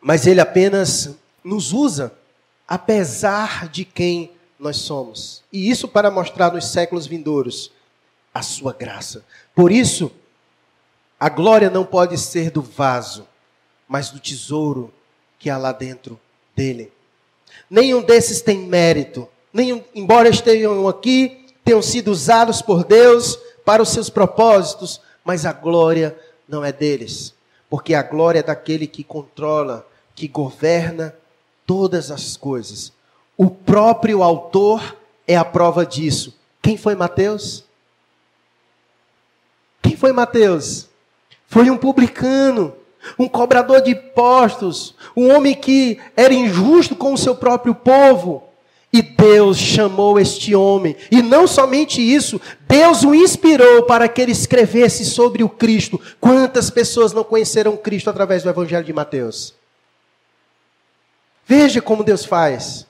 Mas 0.00 0.26
ele 0.26 0.40
apenas 0.40 1.16
nos 1.42 1.72
usa, 1.72 2.12
apesar 2.66 3.68
de 3.68 3.84
quem 3.84 4.32
nós 4.58 4.76
somos. 4.76 5.42
E 5.52 5.70
isso 5.70 5.88
para 5.88 6.10
mostrar 6.10 6.52
nos 6.52 6.66
séculos 6.66 7.06
vindouros 7.06 7.72
a 8.32 8.42
sua 8.42 8.72
graça. 8.72 9.24
Por 9.54 9.72
isso, 9.72 10.10
a 11.18 11.28
glória 11.28 11.68
não 11.68 11.84
pode 11.84 12.16
ser 12.16 12.50
do 12.50 12.62
vaso, 12.62 13.26
mas 13.88 14.10
do 14.10 14.20
tesouro 14.20 14.92
que 15.38 15.50
há 15.50 15.58
lá 15.58 15.72
dentro 15.72 16.18
dele. 16.54 16.92
Nenhum 17.68 18.02
desses 18.02 18.40
tem 18.40 18.58
mérito. 18.58 19.28
Nenhum, 19.52 19.82
embora 19.94 20.28
estejam 20.28 20.86
aqui, 20.86 21.46
tenham 21.64 21.82
sido 21.82 22.10
usados 22.10 22.62
por 22.62 22.84
Deus 22.84 23.38
para 23.64 23.82
os 23.82 23.88
seus 23.88 24.08
propósitos, 24.08 25.00
mas 25.24 25.44
a 25.44 25.52
glória 25.52 26.16
não 26.48 26.64
é 26.64 26.72
deles. 26.72 27.34
Porque 27.68 27.94
a 27.94 28.02
glória 28.02 28.40
é 28.40 28.42
daquele 28.42 28.86
que 28.86 29.04
controla, 29.04 29.86
que 30.20 30.28
governa 30.28 31.14
todas 31.64 32.10
as 32.10 32.36
coisas. 32.36 32.92
O 33.38 33.48
próprio 33.48 34.22
autor 34.22 34.98
é 35.26 35.34
a 35.34 35.46
prova 35.46 35.86
disso. 35.86 36.38
Quem 36.60 36.76
foi 36.76 36.94
Mateus? 36.94 37.64
Quem 39.80 39.96
foi 39.96 40.12
Mateus? 40.12 40.90
Foi 41.46 41.70
um 41.70 41.78
publicano, 41.78 42.74
um 43.18 43.26
cobrador 43.26 43.80
de 43.80 43.92
impostos, 43.92 44.94
um 45.16 45.34
homem 45.34 45.54
que 45.54 45.98
era 46.14 46.34
injusto 46.34 46.94
com 46.94 47.14
o 47.14 47.18
seu 47.18 47.34
próprio 47.34 47.74
povo. 47.74 48.42
E 48.92 49.00
Deus 49.00 49.56
chamou 49.56 50.20
este 50.20 50.54
homem. 50.54 50.96
E 51.10 51.22
não 51.22 51.46
somente 51.46 52.02
isso, 52.02 52.38
Deus 52.68 53.04
o 53.04 53.14
inspirou 53.14 53.84
para 53.84 54.06
que 54.06 54.20
ele 54.20 54.32
escrevesse 54.32 55.02
sobre 55.06 55.42
o 55.42 55.48
Cristo. 55.48 55.98
Quantas 56.20 56.68
pessoas 56.68 57.14
não 57.14 57.24
conheceram 57.24 57.74
Cristo 57.74 58.10
através 58.10 58.42
do 58.42 58.50
Evangelho 58.50 58.84
de 58.84 58.92
Mateus? 58.92 59.58
Veja 61.50 61.82
como 61.82 62.04
Deus 62.04 62.24
faz. 62.24 62.86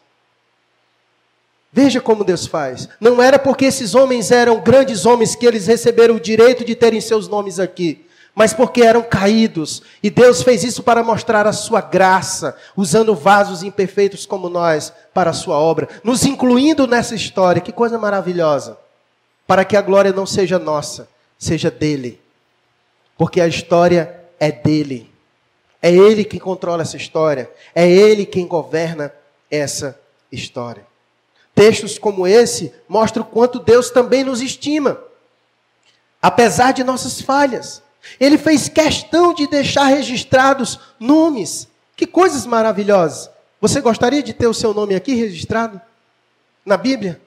Veja 1.72 1.98
como 1.98 2.22
Deus 2.22 2.46
faz. 2.46 2.90
Não 3.00 3.22
era 3.22 3.38
porque 3.38 3.64
esses 3.64 3.94
homens 3.94 4.30
eram 4.30 4.60
grandes 4.60 5.06
homens 5.06 5.34
que 5.34 5.46
eles 5.46 5.66
receberam 5.66 6.16
o 6.16 6.20
direito 6.20 6.62
de 6.62 6.74
terem 6.74 7.00
seus 7.00 7.26
nomes 7.26 7.58
aqui. 7.58 8.04
mas 8.34 8.52
porque 8.52 8.82
eram 8.82 9.02
caídos. 9.02 9.82
E 10.02 10.10
Deus 10.10 10.42
fez 10.42 10.62
isso 10.62 10.82
para 10.82 11.02
mostrar 11.02 11.46
a 11.46 11.54
sua 11.54 11.80
graça, 11.80 12.54
usando 12.76 13.14
vasos 13.14 13.62
imperfeitos 13.62 14.26
como 14.26 14.50
nós 14.50 14.92
para 15.14 15.30
a 15.30 15.34
sua 15.34 15.58
obra, 15.58 15.88
nos 16.04 16.26
incluindo 16.26 16.86
nessa 16.86 17.14
história. 17.14 17.62
Que 17.62 17.72
coisa 17.72 17.98
maravilhosa! 17.98 18.76
Para 19.46 19.64
que 19.64 19.76
a 19.76 19.80
glória 19.82 20.12
não 20.12 20.26
seja 20.26 20.58
nossa, 20.58 21.08
seja 21.38 21.70
dele. 21.70 22.20
Porque 23.16 23.40
a 23.40 23.48
história 23.48 24.20
é 24.38 24.52
dele. 24.52 25.09
É 25.82 25.90
ele 25.90 26.24
quem 26.24 26.38
controla 26.38 26.82
essa 26.82 26.96
história, 26.96 27.50
é 27.74 27.88
ele 27.88 28.26
quem 28.26 28.46
governa 28.46 29.12
essa 29.50 29.98
história. 30.30 30.86
Textos 31.54 31.98
como 31.98 32.26
esse 32.26 32.72
mostram 32.88 33.22
o 33.22 33.26
quanto 33.26 33.58
Deus 33.58 33.90
também 33.90 34.22
nos 34.22 34.40
estima, 34.40 35.00
apesar 36.20 36.72
de 36.72 36.84
nossas 36.84 37.20
falhas. 37.20 37.82
Ele 38.18 38.38
fez 38.38 38.68
questão 38.68 39.34
de 39.34 39.46
deixar 39.46 39.84
registrados 39.84 40.78
nomes. 40.98 41.68
Que 41.96 42.06
coisas 42.06 42.46
maravilhosas. 42.46 43.30
Você 43.60 43.80
gostaria 43.80 44.22
de 44.22 44.32
ter 44.32 44.46
o 44.46 44.54
seu 44.54 44.72
nome 44.72 44.94
aqui 44.94 45.14
registrado? 45.14 45.80
Na 46.64 46.78
Bíblia? 46.78 47.20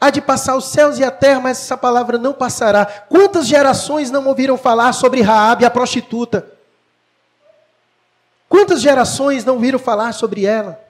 Há 0.00 0.10
de 0.10 0.20
passar 0.20 0.56
os 0.56 0.66
céus 0.66 0.98
e 0.98 1.04
a 1.04 1.10
terra, 1.10 1.40
mas 1.40 1.60
essa 1.60 1.76
palavra 1.76 2.18
não 2.18 2.32
passará. 2.32 2.84
Quantas 2.84 3.46
gerações 3.46 4.10
não 4.10 4.26
ouviram 4.26 4.58
falar 4.58 4.92
sobre 4.92 5.22
Raabe, 5.22 5.64
a 5.64 5.70
prostituta? 5.70 6.53
Quantas 8.54 8.82
gerações 8.82 9.44
não 9.44 9.54
ouviram 9.54 9.80
falar 9.80 10.12
sobre 10.12 10.46
ela? 10.46 10.80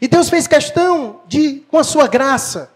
E 0.00 0.08
Deus 0.08 0.30
fez 0.30 0.46
questão 0.46 1.20
de, 1.26 1.62
com 1.70 1.76
a 1.76 1.84
sua 1.84 2.08
graça, 2.08 2.70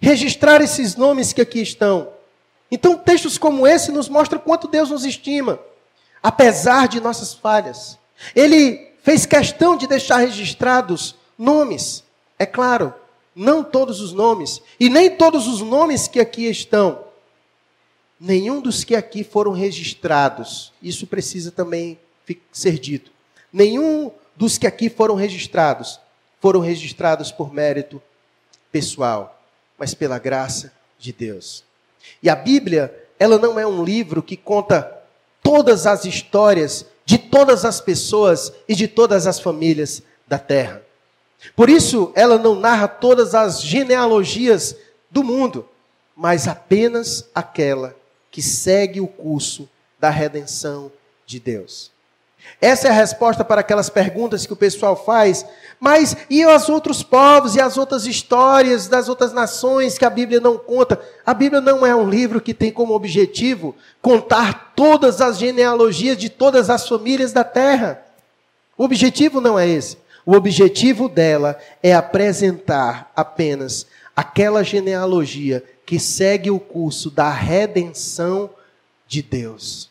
registrar 0.00 0.62
esses 0.62 0.96
nomes 0.96 1.34
que 1.34 1.42
aqui 1.42 1.60
estão. 1.60 2.08
Então, 2.70 2.96
textos 2.96 3.36
como 3.36 3.66
esse 3.66 3.92
nos 3.92 4.08
mostram 4.08 4.40
quanto 4.40 4.66
Deus 4.66 4.88
nos 4.88 5.04
estima, 5.04 5.60
apesar 6.22 6.88
de 6.88 7.02
nossas 7.02 7.34
falhas. 7.34 7.98
Ele 8.34 8.94
fez 9.02 9.26
questão 9.26 9.76
de 9.76 9.86
deixar 9.86 10.20
registrados 10.20 11.14
nomes. 11.36 12.04
É 12.38 12.46
claro, 12.46 12.94
não 13.36 13.62
todos 13.62 14.00
os 14.00 14.14
nomes, 14.14 14.62
e 14.80 14.88
nem 14.88 15.14
todos 15.14 15.46
os 15.46 15.60
nomes 15.60 16.08
que 16.08 16.18
aqui 16.18 16.48
estão. 16.48 17.04
Nenhum 18.18 18.62
dos 18.62 18.84
que 18.84 18.96
aqui 18.96 19.22
foram 19.22 19.52
registrados, 19.52 20.72
isso 20.82 21.06
precisa 21.06 21.52
também 21.52 21.98
ser 22.50 22.78
dito. 22.78 23.17
Nenhum 23.52 24.10
dos 24.36 24.58
que 24.58 24.66
aqui 24.66 24.88
foram 24.88 25.14
registrados 25.14 26.00
foram 26.40 26.60
registrados 26.60 27.32
por 27.32 27.52
mérito 27.52 28.00
pessoal, 28.70 29.42
mas 29.76 29.94
pela 29.94 30.18
graça 30.18 30.72
de 30.98 31.12
Deus. 31.12 31.64
E 32.22 32.30
a 32.30 32.36
Bíblia, 32.36 32.94
ela 33.18 33.38
não 33.38 33.58
é 33.58 33.66
um 33.66 33.84
livro 33.84 34.22
que 34.22 34.36
conta 34.36 34.96
todas 35.42 35.86
as 35.86 36.04
histórias 36.04 36.86
de 37.04 37.18
todas 37.18 37.64
as 37.64 37.80
pessoas 37.80 38.52
e 38.68 38.74
de 38.74 38.86
todas 38.86 39.26
as 39.26 39.40
famílias 39.40 40.02
da 40.26 40.38
terra. 40.38 40.82
Por 41.54 41.70
isso, 41.70 42.12
ela 42.14 42.36
não 42.36 42.54
narra 42.54 42.88
todas 42.88 43.34
as 43.34 43.62
genealogias 43.62 44.76
do 45.10 45.24
mundo, 45.24 45.68
mas 46.14 46.46
apenas 46.46 47.28
aquela 47.34 47.96
que 48.30 48.42
segue 48.42 49.00
o 49.00 49.08
curso 49.08 49.68
da 49.98 50.10
redenção 50.10 50.92
de 51.24 51.40
Deus. 51.40 51.90
Essa 52.60 52.88
é 52.88 52.90
a 52.90 52.94
resposta 52.94 53.44
para 53.44 53.60
aquelas 53.60 53.88
perguntas 53.88 54.44
que 54.44 54.52
o 54.52 54.56
pessoal 54.56 54.96
faz. 54.96 55.46
Mas 55.78 56.16
e 56.28 56.44
os 56.44 56.68
outros 56.68 57.02
povos 57.02 57.54
e 57.54 57.60
as 57.60 57.76
outras 57.76 58.06
histórias 58.06 58.88
das 58.88 59.08
outras 59.08 59.32
nações 59.32 59.96
que 59.96 60.04
a 60.04 60.10
Bíblia 60.10 60.40
não 60.40 60.58
conta? 60.58 61.00
A 61.24 61.32
Bíblia 61.32 61.60
não 61.60 61.86
é 61.86 61.94
um 61.94 62.08
livro 62.08 62.40
que 62.40 62.52
tem 62.52 62.72
como 62.72 62.94
objetivo 62.94 63.76
contar 64.02 64.72
todas 64.74 65.20
as 65.20 65.38
genealogias 65.38 66.16
de 66.16 66.28
todas 66.28 66.68
as 66.68 66.88
famílias 66.88 67.32
da 67.32 67.44
terra. 67.44 68.02
O 68.76 68.84
objetivo 68.84 69.40
não 69.40 69.58
é 69.58 69.68
esse. 69.68 69.96
O 70.26 70.34
objetivo 70.34 71.08
dela 71.08 71.56
é 71.82 71.94
apresentar 71.94 73.10
apenas 73.14 73.86
aquela 74.14 74.64
genealogia 74.64 75.64
que 75.86 75.98
segue 75.98 76.50
o 76.50 76.58
curso 76.58 77.10
da 77.10 77.30
redenção 77.30 78.50
de 79.06 79.22
Deus. 79.22 79.88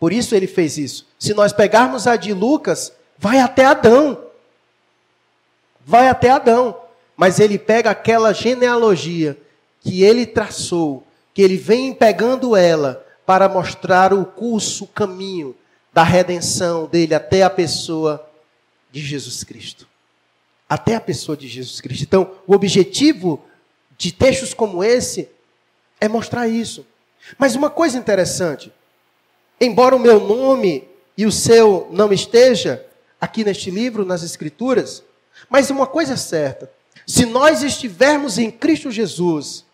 Por 0.00 0.14
isso 0.14 0.34
ele 0.34 0.46
fez 0.46 0.78
isso. 0.78 1.06
Se 1.18 1.34
nós 1.34 1.52
pegarmos 1.52 2.06
a 2.06 2.16
de 2.16 2.32
Lucas, 2.32 2.90
vai 3.18 3.38
até 3.38 3.66
Adão. 3.66 4.18
Vai 5.84 6.08
até 6.08 6.30
Adão. 6.30 6.74
Mas 7.14 7.38
ele 7.38 7.58
pega 7.58 7.90
aquela 7.90 8.32
genealogia 8.32 9.36
que 9.82 10.02
ele 10.02 10.24
traçou, 10.24 11.06
que 11.34 11.42
ele 11.42 11.58
vem 11.58 11.92
pegando 11.92 12.56
ela 12.56 13.06
para 13.26 13.46
mostrar 13.46 14.14
o 14.14 14.24
curso, 14.24 14.84
o 14.84 14.88
caminho 14.88 15.54
da 15.92 16.02
redenção 16.02 16.86
dele 16.86 17.14
até 17.14 17.42
a 17.42 17.50
pessoa 17.50 18.26
de 18.90 19.02
Jesus 19.02 19.44
Cristo. 19.44 19.86
Até 20.66 20.94
a 20.94 21.00
pessoa 21.00 21.36
de 21.36 21.46
Jesus 21.46 21.80
Cristo. 21.80 22.04
Então, 22.04 22.30
o 22.46 22.54
objetivo 22.54 23.44
de 23.98 24.12
textos 24.12 24.54
como 24.54 24.82
esse 24.82 25.28
é 26.00 26.08
mostrar 26.08 26.48
isso. 26.48 26.86
Mas 27.36 27.54
uma 27.54 27.68
coisa 27.68 27.98
interessante, 27.98 28.72
embora 29.60 29.94
o 29.94 29.98
meu 29.98 30.20
nome 30.20 30.88
e 31.16 31.26
o 31.26 31.32
seu 31.32 31.88
não 31.90 32.12
esteja 32.12 32.84
aqui 33.20 33.44
neste 33.44 33.70
livro, 33.70 34.04
nas 34.04 34.22
Escrituras, 34.22 35.02
mas 35.48 35.70
uma 35.70 35.86
coisa 35.86 36.14
é 36.14 36.16
certa: 36.16 36.70
se 37.06 37.26
nós 37.26 37.62
estivermos 37.62 38.38
em 38.38 38.50
Cristo 38.50 38.90
Jesus, 38.90 39.64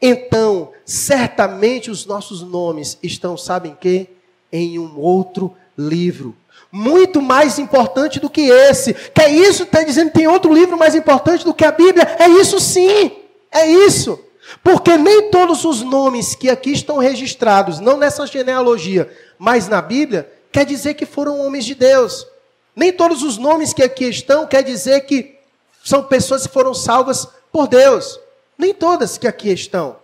então 0.00 0.72
certamente 0.84 1.90
os 1.90 2.06
nossos 2.06 2.42
nomes 2.42 2.98
estão, 3.02 3.36
sabem 3.36 3.76
que? 3.80 4.08
Em 4.52 4.78
um 4.78 4.98
outro 4.98 5.54
livro. 5.76 6.34
Muito 6.70 7.20
mais 7.20 7.58
importante 7.58 8.20
do 8.20 8.30
que 8.30 8.42
esse. 8.42 8.94
Que 8.94 9.22
é 9.22 9.30
isso? 9.30 9.64
Está 9.64 9.82
dizendo 9.82 10.10
que 10.10 10.18
tem 10.18 10.28
outro 10.28 10.52
livro 10.52 10.76
mais 10.76 10.94
importante 10.94 11.44
do 11.44 11.54
que 11.54 11.64
a 11.64 11.72
Bíblia? 11.72 12.16
É 12.18 12.28
isso 12.28 12.60
sim. 12.60 13.12
É 13.50 13.66
isso. 13.66 14.18
Porque 14.66 14.96
nem 14.96 15.30
todos 15.30 15.64
os 15.64 15.80
nomes 15.82 16.34
que 16.34 16.50
aqui 16.50 16.72
estão 16.72 16.98
registrados, 16.98 17.78
não 17.78 17.96
nessa 17.96 18.26
genealogia, 18.26 19.08
mas 19.38 19.68
na 19.68 19.80
Bíblia, 19.80 20.28
quer 20.50 20.66
dizer 20.66 20.94
que 20.94 21.06
foram 21.06 21.38
homens 21.38 21.64
de 21.64 21.72
Deus. 21.72 22.26
Nem 22.74 22.92
todos 22.92 23.22
os 23.22 23.38
nomes 23.38 23.72
que 23.72 23.84
aqui 23.84 24.06
estão 24.06 24.44
quer 24.44 24.64
dizer 24.64 25.02
que 25.02 25.38
são 25.84 26.02
pessoas 26.02 26.48
que 26.48 26.52
foram 26.52 26.74
salvas 26.74 27.28
por 27.52 27.68
Deus. 27.68 28.18
Nem 28.58 28.74
todas 28.74 29.16
que 29.16 29.28
aqui 29.28 29.52
estão. 29.52 29.98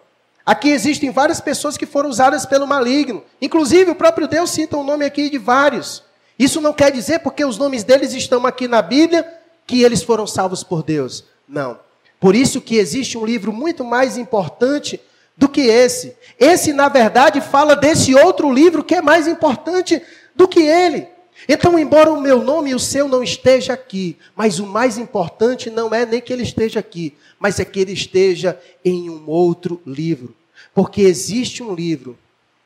Aqui 0.47 0.69
existem 0.69 1.11
várias 1.11 1.41
pessoas 1.41 1.77
que 1.77 1.85
foram 1.85 2.09
usadas 2.09 2.47
pelo 2.47 2.65
maligno. 2.65 3.25
Inclusive, 3.41 3.91
o 3.91 3.97
próprio 3.97 4.29
Deus 4.29 4.51
cita 4.51 4.77
um 4.77 4.85
nome 4.85 5.05
aqui 5.05 5.29
de 5.29 5.39
vários. 5.39 6.05
Isso 6.39 6.61
não 6.61 6.73
quer 6.73 6.93
dizer 6.93 7.19
porque 7.19 7.45
os 7.45 7.59
nomes 7.59 7.83
deles 7.83 8.13
estão 8.13 8.47
aqui 8.47 8.69
na 8.69 8.81
Bíblia 8.81 9.29
que 9.67 9.83
eles 9.83 10.05
foram 10.05 10.25
salvos 10.25 10.63
por 10.63 10.85
Deus. 10.85 11.25
Não. 11.49 11.81
Por 12.23 12.37
isso 12.37 12.61
que 12.61 12.77
existe 12.77 13.19
um 13.19 13.27
livro 13.27 13.53
muito 13.53 13.83
mais 13.83 14.17
importante 14.17 15.01
do 15.37 15.49
que 15.49 15.63
esse. 15.63 16.17
Esse, 16.39 16.73
na 16.73 16.89
verdade, 16.89 17.41
fala 17.41 17.75
desse 17.75 18.15
outro 18.15 18.49
livro 18.53 18.85
que 18.85 18.95
é 18.95 19.03
mais 19.03 19.27
importante 19.27 20.01
do 20.33 20.47
que 20.47 20.61
ele. 20.61 21.09
Então, 21.49 21.77
embora 21.77 22.13
o 22.13 22.21
meu 22.21 22.41
nome 22.41 22.71
e 22.71 22.75
o 22.77 22.79
seu 22.79 23.09
não 23.09 23.25
esteja 23.25 23.73
aqui, 23.73 24.17
mas 24.37 24.61
o 24.61 24.67
mais 24.69 24.99
importante 24.99 25.69
não 25.69 25.93
é 25.93 26.07
nem 26.07 26.21
que 26.21 26.33
ele 26.33 26.45
esteja 26.45 26.79
aqui, 26.79 27.13
mas 27.41 27.59
é 27.59 27.65
que 27.65 27.81
ele 27.81 27.93
esteja 27.93 28.57
em 28.85 29.11
um 29.11 29.29
outro 29.29 29.83
livro. 29.85 30.33
Porque 30.73 31.01
existe 31.01 31.61
um 31.61 31.75
livro 31.75 32.17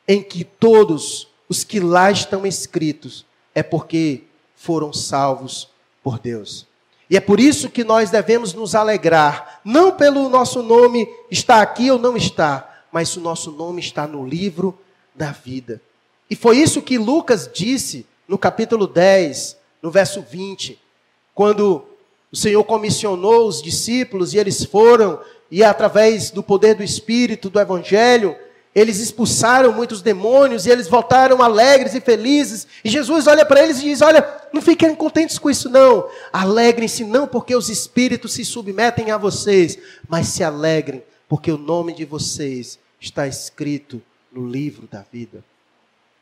em 0.06 0.22
que 0.22 0.44
todos 0.44 1.28
os 1.48 1.64
que 1.64 1.80
lá 1.80 2.10
estão 2.10 2.44
escritos 2.44 3.24
é 3.54 3.62
porque 3.62 4.24
foram 4.54 4.92
salvos 4.92 5.70
por 6.02 6.18
Deus. 6.18 6.66
E 7.08 7.16
é 7.16 7.20
por 7.20 7.38
isso 7.38 7.70
que 7.70 7.84
nós 7.84 8.10
devemos 8.10 8.52
nos 8.52 8.74
alegrar, 8.74 9.60
não 9.64 9.92
pelo 9.92 10.28
nosso 10.28 10.62
nome 10.62 11.08
estar 11.30 11.62
aqui 11.62 11.90
ou 11.90 11.98
não 11.98 12.16
está, 12.16 12.82
mas 12.90 13.16
o 13.16 13.20
nosso 13.20 13.52
nome 13.52 13.80
está 13.80 14.06
no 14.06 14.26
livro 14.26 14.76
da 15.14 15.30
vida. 15.30 15.80
E 16.28 16.34
foi 16.34 16.58
isso 16.58 16.82
que 16.82 16.98
Lucas 16.98 17.48
disse 17.52 18.06
no 18.26 18.36
capítulo 18.36 18.86
10, 18.86 19.56
no 19.80 19.90
verso 19.90 20.20
20, 20.20 20.78
quando 21.32 21.84
o 22.32 22.36
Senhor 22.36 22.64
comissionou 22.64 23.46
os 23.46 23.62
discípulos 23.62 24.34
e 24.34 24.38
eles 24.38 24.64
foram, 24.64 25.20
e 25.48 25.62
através 25.62 26.30
do 26.32 26.42
poder 26.42 26.74
do 26.74 26.82
Espírito, 26.82 27.48
do 27.48 27.60
Evangelho, 27.60 28.36
eles 28.76 28.98
expulsaram 28.98 29.72
muitos 29.72 30.02
demônios 30.02 30.66
e 30.66 30.70
eles 30.70 30.86
voltaram 30.86 31.40
alegres 31.40 31.94
e 31.94 32.00
felizes. 32.00 32.66
E 32.84 32.90
Jesus 32.90 33.26
olha 33.26 33.42
para 33.42 33.62
eles 33.62 33.78
e 33.78 33.84
diz: 33.84 34.02
Olha, 34.02 34.22
não 34.52 34.60
fiquem 34.60 34.94
contentes 34.94 35.38
com 35.38 35.48
isso, 35.48 35.70
não. 35.70 36.10
Alegrem-se 36.30 37.02
não 37.02 37.26
porque 37.26 37.56
os 37.56 37.70
espíritos 37.70 38.34
se 38.34 38.44
submetem 38.44 39.10
a 39.10 39.16
vocês, 39.16 39.78
mas 40.06 40.28
se 40.28 40.44
alegrem 40.44 41.02
porque 41.26 41.50
o 41.50 41.56
nome 41.56 41.94
de 41.94 42.04
vocês 42.04 42.78
está 43.00 43.26
escrito 43.26 44.02
no 44.30 44.46
livro 44.46 44.86
da 44.86 45.02
vida. 45.10 45.42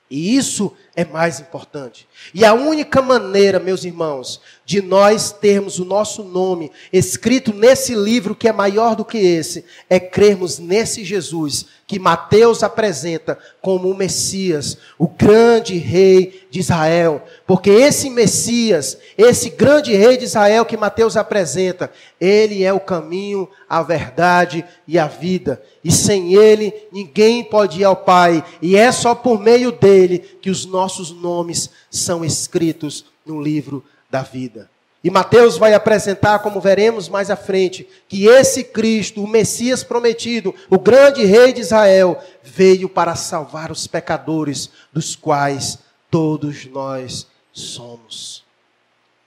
E 0.08 0.36
isso 0.36 0.72
é 0.94 1.04
mais 1.04 1.40
importante. 1.40 2.06
E 2.32 2.44
a 2.44 2.54
única 2.54 3.02
maneira, 3.02 3.58
meus 3.58 3.84
irmãos, 3.84 4.40
de 4.64 4.80
nós 4.80 5.32
termos 5.32 5.80
o 5.80 5.84
nosso 5.84 6.22
nome 6.22 6.70
escrito 6.92 7.52
nesse 7.52 7.96
livro 7.96 8.34
que 8.34 8.46
é 8.46 8.52
maior 8.52 8.94
do 8.94 9.04
que 9.04 9.18
esse, 9.18 9.64
é 9.90 9.98
crermos 9.98 10.60
nesse 10.60 11.04
Jesus 11.04 11.66
que 11.94 11.98
Mateus 12.00 12.64
apresenta 12.64 13.38
como 13.62 13.88
o 13.88 13.96
Messias, 13.96 14.76
o 14.98 15.06
grande 15.06 15.78
rei 15.78 16.44
de 16.50 16.58
Israel. 16.58 17.22
Porque 17.46 17.70
esse 17.70 18.10
Messias, 18.10 18.98
esse 19.16 19.48
grande 19.48 19.94
rei 19.94 20.16
de 20.16 20.24
Israel 20.24 20.64
que 20.64 20.76
Mateus 20.76 21.16
apresenta, 21.16 21.92
ele 22.20 22.64
é 22.64 22.72
o 22.72 22.80
caminho, 22.80 23.48
a 23.68 23.80
verdade 23.80 24.64
e 24.88 24.98
a 24.98 25.06
vida. 25.06 25.62
E 25.84 25.92
sem 25.92 26.34
ele, 26.34 26.74
ninguém 26.90 27.44
pode 27.44 27.82
ir 27.82 27.84
ao 27.84 27.94
Pai. 27.94 28.44
E 28.60 28.76
é 28.76 28.90
só 28.90 29.14
por 29.14 29.38
meio 29.38 29.70
dele 29.70 30.18
que 30.18 30.50
os 30.50 30.66
nossos 30.66 31.12
nomes 31.12 31.70
são 31.88 32.24
escritos 32.24 33.04
no 33.24 33.40
livro 33.40 33.84
da 34.10 34.22
vida. 34.22 34.68
E 35.04 35.10
Mateus 35.10 35.58
vai 35.58 35.74
apresentar, 35.74 36.38
como 36.38 36.62
veremos 36.62 37.10
mais 37.10 37.30
à 37.30 37.36
frente, 37.36 37.86
que 38.08 38.26
esse 38.26 38.64
Cristo, 38.64 39.22
o 39.22 39.28
Messias 39.28 39.84
prometido, 39.84 40.54
o 40.70 40.78
grande 40.78 41.26
rei 41.26 41.52
de 41.52 41.60
Israel, 41.60 42.18
veio 42.42 42.88
para 42.88 43.14
salvar 43.14 43.70
os 43.70 43.86
pecadores, 43.86 44.70
dos 44.90 45.14
quais 45.14 45.78
todos 46.10 46.64
nós 46.64 47.26
somos. 47.52 48.42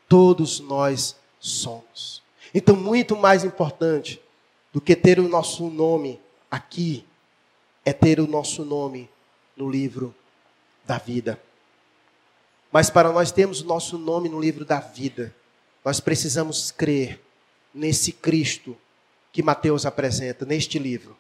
Todos 0.10 0.60
nós 0.60 1.16
somos. 1.40 2.24
Então, 2.56 2.76
muito 2.76 3.16
mais 3.16 3.44
importante 3.44 4.20
do 4.74 4.82
que 4.82 4.96
ter 4.96 5.20
o 5.20 5.28
nosso 5.28 5.70
nome 5.70 6.20
aqui, 6.50 7.06
é 7.86 7.94
ter 7.94 8.20
o 8.20 8.26
nosso 8.26 8.66
nome 8.66 9.08
no 9.56 9.70
livro 9.70 10.16
da 10.88 10.98
vida. 10.98 11.40
Mas 12.72 12.90
para 12.90 13.12
nós 13.12 13.32
termos 13.32 13.62
o 13.62 13.66
nosso 13.66 13.96
nome 14.00 14.28
no 14.28 14.42
livro 14.42 14.66
da 14.66 14.80
vida, 14.80 15.36
nós 15.88 16.02
precisamos 16.02 16.70
crer 16.70 17.18
nesse 17.74 18.12
Cristo 18.12 18.76
que 19.32 19.42
Mateus 19.42 19.86
apresenta, 19.86 20.46
neste 20.46 20.78
livro. 20.78 21.16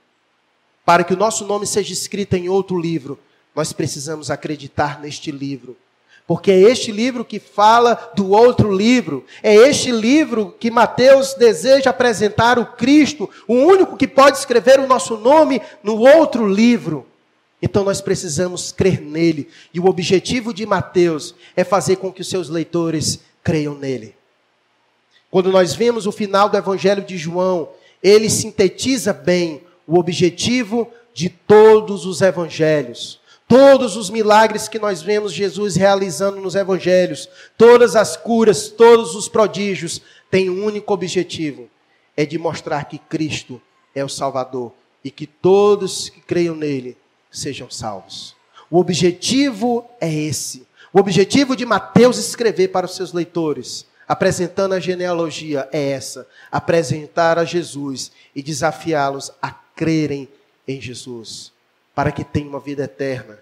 Para 0.83 1.05
que 1.05 1.13
o 1.13 1.17
nosso 1.17 1.45
nome 1.45 1.65
seja 1.65 1.93
escrito 1.93 2.33
em 2.33 2.49
outro 2.49 2.77
livro, 2.77 3.17
nós 3.55 3.71
precisamos 3.71 4.29
acreditar 4.29 4.99
neste 4.99 5.31
livro. 5.31 5.77
Porque 6.27 6.51
é 6.51 6.59
este 6.59 6.91
livro 6.91 7.23
que 7.23 7.39
fala 7.39 8.11
do 8.13 8.31
outro 8.31 8.69
livro. 8.69 9.25
É 9.41 9.55
este 9.55 9.89
livro 9.89 10.53
que 10.59 10.69
Mateus 10.69 11.33
deseja 11.35 11.91
apresentar 11.91 12.59
o 12.59 12.65
Cristo, 12.65 13.29
o 13.47 13.53
único 13.53 13.95
que 13.95 14.05
pode 14.05 14.37
escrever 14.37 14.81
o 14.81 14.87
nosso 14.87 15.15
nome 15.15 15.61
no 15.81 15.97
outro 15.97 16.45
livro. 16.45 17.07
Então 17.61 17.85
nós 17.85 18.01
precisamos 18.01 18.73
crer 18.73 18.99
nele. 18.99 19.47
E 19.73 19.79
o 19.79 19.85
objetivo 19.85 20.53
de 20.53 20.65
Mateus 20.65 21.33
é 21.55 21.63
fazer 21.63 21.95
com 21.95 22.11
que 22.11 22.19
os 22.19 22.29
seus 22.29 22.49
leitores 22.49 23.21
creiam 23.41 23.73
nele. 23.73 24.16
Quando 25.37 25.51
nós 25.51 25.75
vemos 25.75 26.07
o 26.07 26.11
final 26.11 26.49
do 26.49 26.57
Evangelho 26.57 27.03
de 27.03 27.15
João, 27.15 27.69
ele 28.01 28.27
sintetiza 28.27 29.13
bem 29.13 29.61
o 29.85 29.99
objetivo 29.99 30.91
de 31.13 31.29
todos 31.29 32.07
os 32.07 32.23
evangelhos. 32.23 33.19
Todos 33.47 33.95
os 33.95 34.09
milagres 34.09 34.67
que 34.67 34.79
nós 34.79 34.99
vemos 34.99 35.31
Jesus 35.31 35.75
realizando 35.75 36.41
nos 36.41 36.55
evangelhos, 36.55 37.29
todas 37.55 37.95
as 37.95 38.17
curas, 38.17 38.69
todos 38.69 39.13
os 39.13 39.29
prodígios, 39.29 40.01
têm 40.31 40.49
um 40.49 40.65
único 40.65 40.91
objetivo: 40.91 41.69
é 42.15 42.25
de 42.25 42.39
mostrar 42.39 42.85
que 42.85 42.97
Cristo 42.97 43.61
é 43.93 44.03
o 44.03 44.09
Salvador 44.09 44.71
e 45.03 45.11
que 45.11 45.27
todos 45.27 46.09
que 46.09 46.19
creiam 46.19 46.55
nele 46.55 46.97
sejam 47.29 47.69
salvos. 47.69 48.35
O 48.71 48.79
objetivo 48.79 49.87
é 50.01 50.11
esse. 50.11 50.65
O 50.91 50.99
objetivo 50.99 51.55
de 51.55 51.63
Mateus 51.63 52.17
escrever 52.17 52.69
para 52.69 52.87
os 52.87 52.95
seus 52.95 53.13
leitores 53.13 53.85
apresentando 54.07 54.73
a 54.73 54.79
genealogia 54.79 55.67
é 55.71 55.91
essa: 55.91 56.27
apresentar 56.51 57.37
a 57.37 57.45
Jesus 57.45 58.11
e 58.35 58.41
desafiá-los 58.41 59.31
a 59.41 59.51
crerem 59.51 60.29
em 60.67 60.79
Jesus, 60.79 61.51
para 61.93 62.11
que 62.11 62.23
tenham 62.23 62.49
uma 62.49 62.59
vida 62.59 62.83
eterna, 62.83 63.39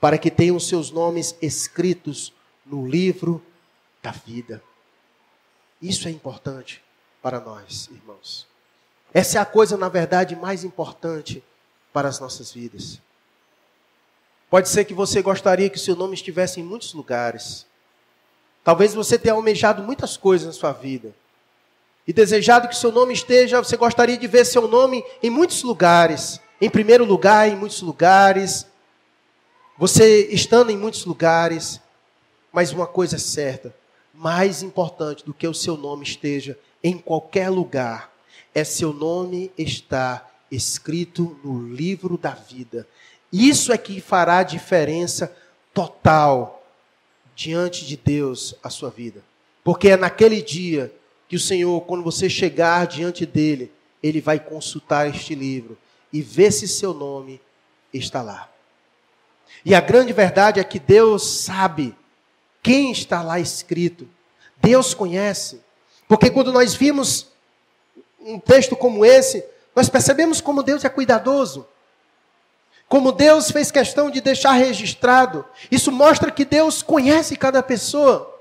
para 0.00 0.18
que 0.18 0.30
tenham 0.30 0.58
seus 0.58 0.90
nomes 0.90 1.36
escritos 1.40 2.32
no 2.64 2.86
livro 2.86 3.44
da 4.02 4.10
vida. 4.10 4.62
Isso 5.80 6.08
é 6.08 6.10
importante 6.10 6.82
para 7.22 7.40
nós, 7.40 7.88
irmãos. 7.90 8.46
Essa 9.12 9.38
é 9.38 9.40
a 9.40 9.46
coisa, 9.46 9.76
na 9.76 9.88
verdade, 9.88 10.36
mais 10.36 10.62
importante 10.62 11.42
para 11.92 12.08
as 12.08 12.20
nossas 12.20 12.52
vidas. 12.52 13.00
Pode 14.48 14.68
ser 14.68 14.84
que 14.84 14.94
você 14.94 15.22
gostaria 15.22 15.70
que 15.70 15.78
seu 15.78 15.96
nome 15.96 16.14
estivesse 16.14 16.60
em 16.60 16.64
muitos 16.64 16.92
lugares. 16.92 17.66
Talvez 18.62 18.94
você 18.94 19.18
tenha 19.18 19.34
almejado 19.34 19.82
muitas 19.82 20.16
coisas 20.16 20.46
na 20.46 20.52
sua 20.52 20.72
vida. 20.72 21.14
E 22.06 22.12
desejado 22.12 22.68
que 22.68 22.76
seu 22.76 22.92
nome 22.92 23.14
esteja, 23.14 23.62
você 23.62 23.76
gostaria 23.76 24.16
de 24.16 24.26
ver 24.26 24.44
seu 24.44 24.66
nome 24.68 25.04
em 25.22 25.30
muitos 25.30 25.62
lugares. 25.62 26.40
Em 26.60 26.68
primeiro 26.68 27.04
lugar, 27.04 27.48
em 27.48 27.56
muitos 27.56 27.80
lugares. 27.82 28.66
Você 29.78 30.26
estando 30.26 30.70
em 30.70 30.76
muitos 30.76 31.04
lugares. 31.04 31.80
Mas 32.52 32.72
uma 32.72 32.86
coisa 32.86 33.16
é 33.16 33.18
certa: 33.18 33.74
mais 34.12 34.62
importante 34.62 35.24
do 35.24 35.32
que 35.32 35.46
o 35.46 35.54
seu 35.54 35.76
nome 35.76 36.04
esteja 36.04 36.58
em 36.82 36.98
qualquer 36.98 37.48
lugar, 37.48 38.12
é 38.54 38.64
seu 38.64 38.92
nome 38.92 39.52
estar 39.56 40.30
escrito 40.50 41.38
no 41.44 41.68
livro 41.68 42.18
da 42.18 42.30
vida. 42.30 42.86
Isso 43.32 43.72
é 43.72 43.78
que 43.78 44.00
fará 44.00 44.42
diferença 44.42 45.34
total 45.72 46.59
diante 47.40 47.86
de 47.86 47.96
Deus 47.96 48.54
a 48.62 48.68
sua 48.68 48.90
vida. 48.90 49.24
Porque 49.64 49.88
é 49.88 49.96
naquele 49.96 50.42
dia 50.42 50.94
que 51.26 51.36
o 51.36 51.40
Senhor, 51.40 51.80
quando 51.86 52.04
você 52.04 52.28
chegar 52.28 52.86
diante 52.86 53.24
dele, 53.24 53.72
ele 54.02 54.20
vai 54.20 54.38
consultar 54.38 55.08
este 55.08 55.34
livro 55.34 55.78
e 56.12 56.20
ver 56.20 56.52
se 56.52 56.68
seu 56.68 56.92
nome 56.92 57.40
está 57.94 58.20
lá. 58.20 58.52
E 59.64 59.74
a 59.74 59.80
grande 59.80 60.12
verdade 60.12 60.60
é 60.60 60.64
que 60.64 60.78
Deus 60.78 61.26
sabe 61.38 61.96
quem 62.62 62.92
está 62.92 63.22
lá 63.22 63.40
escrito. 63.40 64.06
Deus 64.60 64.92
conhece. 64.92 65.62
Porque 66.06 66.28
quando 66.28 66.52
nós 66.52 66.74
vimos 66.74 67.28
um 68.20 68.38
texto 68.38 68.76
como 68.76 69.02
esse, 69.02 69.42
nós 69.74 69.88
percebemos 69.88 70.42
como 70.42 70.62
Deus 70.62 70.84
é 70.84 70.90
cuidadoso. 70.90 71.66
Como 72.90 73.12
Deus 73.12 73.52
fez 73.52 73.70
questão 73.70 74.10
de 74.10 74.20
deixar 74.20 74.50
registrado. 74.54 75.44
Isso 75.70 75.92
mostra 75.92 76.28
que 76.28 76.44
Deus 76.44 76.82
conhece 76.82 77.36
cada 77.36 77.62
pessoa. 77.62 78.36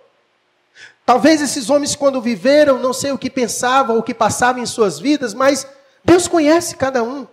Talvez 1.05 1.39
esses 1.39 1.69
homens, 1.69 1.95
quando 1.95 2.19
viveram, 2.19 2.79
não 2.79 2.91
sei 2.91 3.11
o 3.11 3.17
que 3.17 3.29
pensavam, 3.29 3.99
o 3.99 4.01
que 4.01 4.11
passavam 4.11 4.59
em 4.59 4.65
suas 4.65 4.97
vidas, 4.97 5.35
mas 5.35 5.67
Deus 6.03 6.27
conhece 6.27 6.75
cada 6.75 7.03
um. 7.03 7.27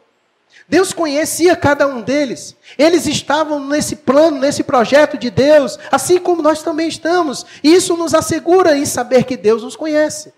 Deus 0.69 0.93
conhecia 0.93 1.57
cada 1.57 1.87
um 1.87 2.03
deles. 2.03 2.55
Eles 2.77 3.07
estavam 3.07 3.67
nesse 3.67 3.97
plano, 3.97 4.39
nesse 4.39 4.63
projeto 4.63 5.17
de 5.17 5.31
Deus, 5.31 5.79
assim 5.91 6.19
como 6.19 6.43
nós 6.43 6.63
também 6.63 6.87
estamos. 6.87 7.47
E 7.65 7.73
isso 7.73 7.97
nos 7.97 8.13
assegura 8.13 8.77
em 8.77 8.85
saber 8.85 9.25
que 9.25 9.39
Deus 9.39 9.63
nos 9.63 9.75
conhece. 9.75 10.35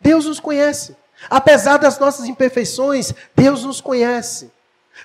Deus 0.00 0.24
nos 0.24 0.40
conhece. 0.40 0.96
Apesar 1.28 1.76
das 1.76 1.98
nossas 1.98 2.24
imperfeições, 2.24 3.12
Deus 3.36 3.64
nos 3.64 3.82
conhece. 3.82 4.53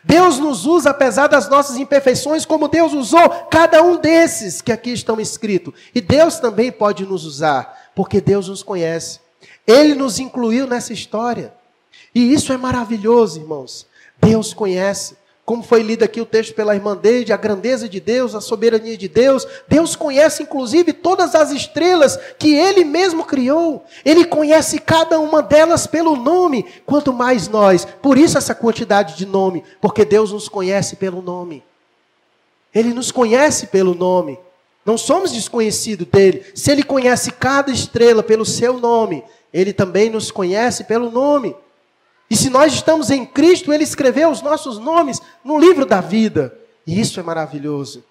Deus 0.03 0.39
nos 0.39 0.65
usa 0.65 0.91
apesar 0.91 1.27
das 1.27 1.49
nossas 1.49 1.77
imperfeições, 1.77 2.45
como 2.45 2.67
Deus 2.67 2.93
usou 2.93 3.29
cada 3.51 3.83
um 3.83 3.97
desses 3.97 4.61
que 4.61 4.71
aqui 4.71 4.91
estão 4.91 5.19
escritos. 5.19 5.73
E 5.93 5.99
Deus 5.99 6.39
também 6.39 6.71
pode 6.71 7.05
nos 7.05 7.25
usar, 7.25 7.91
porque 7.95 8.21
Deus 8.21 8.47
nos 8.47 8.63
conhece. 8.63 9.19
Ele 9.67 9.93
nos 9.93 10.19
incluiu 10.19 10.67
nessa 10.67 10.93
história. 10.93 11.53
E 12.13 12.33
isso 12.33 12.53
é 12.53 12.57
maravilhoso, 12.57 13.39
irmãos. 13.39 13.85
Deus 14.21 14.53
conhece 14.53 15.17
como 15.49 15.63
foi 15.63 15.81
lido 15.81 16.03
aqui 16.03 16.21
o 16.21 16.27
texto 16.27 16.53
pela 16.53 16.75
irmã 16.75 16.95
a 17.33 17.35
grandeza 17.35 17.89
de 17.89 17.99
Deus, 17.99 18.35
a 18.35 18.39
soberania 18.39 18.95
de 18.95 19.07
Deus. 19.07 19.47
Deus 19.67 19.95
conhece 19.95 20.43
inclusive 20.43 20.93
todas 20.93 21.33
as 21.33 21.49
estrelas 21.49 22.19
que 22.37 22.53
Ele 22.53 22.85
mesmo 22.85 23.25
criou. 23.25 23.83
Ele 24.05 24.25
conhece 24.25 24.77
cada 24.77 25.19
uma 25.19 25.41
delas 25.41 25.87
pelo 25.87 26.15
nome, 26.15 26.67
quanto 26.85 27.11
mais 27.11 27.47
nós. 27.47 27.83
Por 27.83 28.15
isso 28.15 28.37
essa 28.37 28.53
quantidade 28.53 29.17
de 29.17 29.25
nome, 29.25 29.63
porque 29.81 30.05
Deus 30.05 30.31
nos 30.31 30.47
conhece 30.47 30.97
pelo 30.97 31.19
nome. 31.19 31.63
Ele 32.71 32.93
nos 32.93 33.11
conhece 33.11 33.65
pelo 33.65 33.95
nome. 33.95 34.37
Não 34.85 34.99
somos 34.99 35.31
desconhecidos 35.31 36.05
dele. 36.05 36.45
Se 36.53 36.69
Ele 36.69 36.83
conhece 36.83 37.31
cada 37.31 37.71
estrela 37.71 38.21
pelo 38.21 38.45
seu 38.45 38.77
nome, 38.77 39.23
Ele 39.51 39.73
também 39.73 40.11
nos 40.11 40.29
conhece 40.29 40.83
pelo 40.83 41.09
nome. 41.09 41.55
E 42.29 42.35
se 42.35 42.49
nós 42.49 42.73
estamos 42.73 43.09
em 43.09 43.25
Cristo, 43.25 43.73
Ele 43.73 43.83
escreveu 43.83 44.29
os 44.29 44.41
nossos 44.41 44.77
nomes 44.77 45.21
no 45.43 45.59
livro 45.59 45.85
da 45.85 45.99
vida. 45.99 46.57
E 46.85 46.99
isso 46.99 47.19
é 47.19 47.23
maravilhoso. 47.23 48.03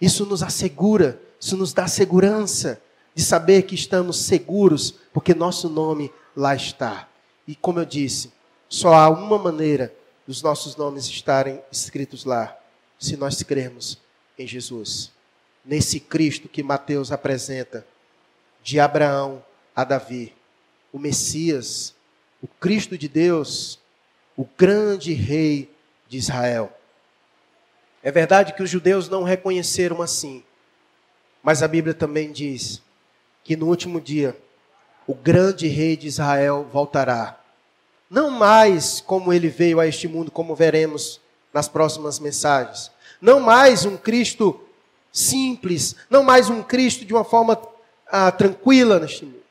Isso 0.00 0.26
nos 0.26 0.42
assegura, 0.42 1.20
isso 1.40 1.56
nos 1.56 1.72
dá 1.72 1.86
segurança 1.86 2.82
de 3.14 3.22
saber 3.22 3.62
que 3.62 3.74
estamos 3.74 4.18
seguros, 4.18 4.94
porque 5.12 5.34
nosso 5.34 5.68
nome 5.68 6.12
lá 6.36 6.54
está. 6.54 7.08
E 7.46 7.54
como 7.54 7.78
eu 7.78 7.84
disse, 7.84 8.32
só 8.68 8.94
há 8.94 9.08
uma 9.08 9.38
maneira 9.38 9.94
dos 10.26 10.42
nossos 10.42 10.74
nomes 10.74 11.06
estarem 11.06 11.62
escritos 11.70 12.24
lá, 12.24 12.56
se 12.98 13.16
nós 13.16 13.42
crermos 13.42 13.98
em 14.38 14.46
Jesus, 14.46 15.12
nesse 15.64 16.00
Cristo 16.00 16.48
que 16.48 16.62
Mateus 16.62 17.12
apresenta, 17.12 17.86
de 18.62 18.80
Abraão 18.80 19.44
a 19.76 19.84
Davi, 19.84 20.34
o 20.92 20.98
Messias, 20.98 21.93
o 22.44 22.48
Cristo 22.60 22.98
de 22.98 23.08
Deus, 23.08 23.78
o 24.36 24.46
grande 24.58 25.14
rei 25.14 25.70
de 26.06 26.18
Israel. 26.18 26.70
É 28.02 28.12
verdade 28.12 28.52
que 28.52 28.62
os 28.62 28.68
judeus 28.68 29.08
não 29.08 29.22
reconheceram 29.22 30.02
assim, 30.02 30.44
mas 31.42 31.62
a 31.62 31.68
Bíblia 31.68 31.94
também 31.94 32.30
diz 32.30 32.82
que 33.42 33.56
no 33.56 33.66
último 33.66 33.98
dia 33.98 34.36
o 35.06 35.14
grande 35.14 35.68
rei 35.68 35.96
de 35.96 36.06
Israel 36.06 36.68
voltará. 36.70 37.40
Não 38.10 38.28
mais 38.28 39.00
como 39.00 39.32
ele 39.32 39.48
veio 39.48 39.80
a 39.80 39.86
este 39.86 40.06
mundo, 40.06 40.30
como 40.30 40.54
veremos 40.54 41.22
nas 41.50 41.66
próximas 41.66 42.18
mensagens. 42.18 42.90
Não 43.22 43.40
mais 43.40 43.86
um 43.86 43.96
Cristo 43.96 44.60
simples, 45.10 45.96
não 46.10 46.22
mais 46.22 46.50
um 46.50 46.62
Cristo 46.62 47.06
de 47.06 47.14
uma 47.14 47.24
forma 47.24 47.58
ah, 48.06 48.30
tranquila 48.30 49.00
neste 49.00 49.24
mundo. 49.24 49.43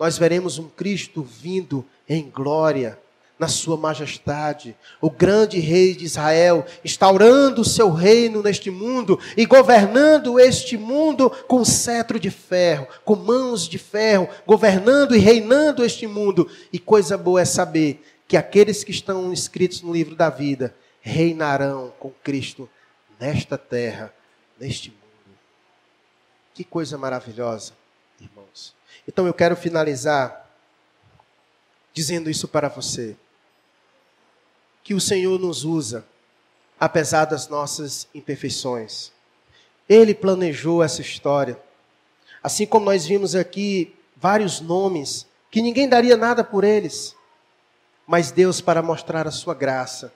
Nós 0.00 0.16
veremos 0.16 0.58
um 0.58 0.66
Cristo 0.66 1.22
vindo 1.22 1.84
em 2.08 2.30
glória, 2.30 2.98
na 3.38 3.48
sua 3.48 3.76
majestade, 3.76 4.74
o 4.98 5.10
grande 5.10 5.58
rei 5.58 5.94
de 5.94 6.06
Israel, 6.06 6.64
instaurando 6.82 7.60
o 7.60 7.64
seu 7.64 7.90
reino 7.90 8.42
neste 8.42 8.70
mundo 8.70 9.18
e 9.36 9.44
governando 9.44 10.40
este 10.40 10.78
mundo 10.78 11.28
com 11.46 11.64
cetro 11.66 12.18
de 12.18 12.30
ferro, 12.30 12.86
com 13.04 13.14
mãos 13.14 13.68
de 13.68 13.76
ferro, 13.78 14.28
governando 14.46 15.14
e 15.14 15.18
reinando 15.18 15.84
este 15.84 16.06
mundo. 16.06 16.50
E 16.72 16.78
coisa 16.78 17.18
boa 17.18 17.42
é 17.42 17.46
saber 17.46 18.02
que 18.26 18.38
aqueles 18.38 18.82
que 18.82 18.90
estão 18.90 19.30
escritos 19.32 19.82
no 19.82 19.92
livro 19.92 20.14
da 20.14 20.30
vida 20.30 20.74
reinarão 21.02 21.92
com 21.98 22.10
Cristo 22.22 22.68
nesta 23.18 23.58
terra, 23.58 24.14
neste 24.58 24.88
mundo. 24.90 25.36
Que 26.54 26.64
coisa 26.64 26.96
maravilhosa. 26.96 27.79
Então 29.10 29.26
eu 29.26 29.34
quero 29.34 29.56
finalizar 29.56 30.48
dizendo 31.92 32.30
isso 32.30 32.46
para 32.46 32.68
você 32.68 33.16
que 34.84 34.94
o 34.94 35.00
Senhor 35.00 35.36
nos 35.36 35.64
usa, 35.64 36.06
apesar 36.78 37.24
das 37.24 37.48
nossas 37.48 38.06
imperfeições. 38.14 39.10
Ele 39.88 40.14
planejou 40.14 40.80
essa 40.80 41.00
história. 41.00 41.60
Assim 42.40 42.64
como 42.64 42.84
nós 42.84 43.04
vimos 43.04 43.34
aqui 43.34 43.96
vários 44.14 44.60
nomes 44.60 45.26
que 45.50 45.60
ninguém 45.60 45.88
daria 45.88 46.16
nada 46.16 46.44
por 46.44 46.62
eles, 46.62 47.16
mas 48.06 48.30
Deus, 48.30 48.60
para 48.60 48.80
mostrar 48.80 49.26
a 49.26 49.32
sua 49.32 49.54
graça, 49.54 50.14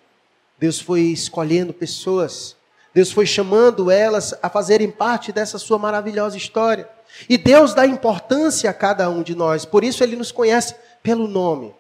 Deus 0.57 0.79
foi 0.79 1.01
escolhendo 1.01 1.75
pessoas, 1.75 2.57
Deus 2.95 3.11
foi 3.11 3.27
chamando 3.27 3.91
elas 3.91 4.33
a 4.41 4.49
fazerem 4.49 4.91
parte 4.91 5.33
dessa 5.33 5.59
sua 5.59 5.79
maravilhosa 5.79 6.37
história. 6.37 6.89
E 7.29 7.37
Deus 7.37 7.75
dá 7.75 7.87
importância 7.87 8.71
a 8.71 8.75
cada 8.75 9.11
um 9.11 9.23
de 9.23 9.35
nós, 9.35 9.65
por 9.65 9.83
isso 9.83 10.03
Ele 10.05 10.17
nos 10.17 10.31
conhece 10.31 10.77
pelo 11.03 11.27
nome. 11.27 11.75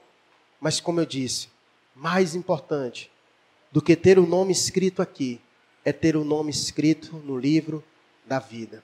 Mas, 0.60 0.80
como 0.80 1.00
eu 1.00 1.06
disse, 1.06 1.48
mais 1.94 2.34
importante 2.34 3.10
do 3.70 3.80
que 3.80 3.94
ter 3.94 4.18
o 4.18 4.26
nome 4.26 4.52
escrito 4.52 5.00
aqui 5.00 5.40
é 5.84 5.92
ter 5.92 6.16
o 6.16 6.24
nome 6.24 6.50
escrito 6.50 7.16
no 7.18 7.38
livro 7.38 7.84
da 8.26 8.38
vida. 8.38 8.82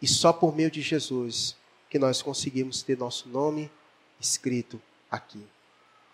E 0.00 0.06
só 0.06 0.32
por 0.32 0.54
meio 0.54 0.70
de 0.70 0.80
Jesus 0.80 1.56
que 1.90 1.98
nós 1.98 2.22
conseguimos 2.22 2.82
ter 2.82 2.96
nosso 2.96 3.28
nome 3.28 3.70
escrito 4.18 4.80
aqui. 5.10 5.44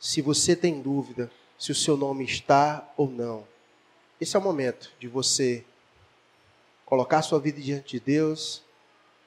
Se 0.00 0.22
você 0.22 0.56
tem 0.56 0.80
dúvida 0.80 1.30
se 1.58 1.70
o 1.70 1.74
seu 1.74 1.96
nome 1.96 2.24
está 2.24 2.92
ou 2.96 3.10
não, 3.10 3.46
esse 4.20 4.36
é 4.36 4.38
o 4.38 4.42
momento 4.42 4.90
de 4.98 5.08
você 5.08 5.64
colocar 6.84 7.22
sua 7.22 7.38
vida 7.38 7.60
diante 7.60 7.98
de 7.98 8.00
Deus. 8.00 8.62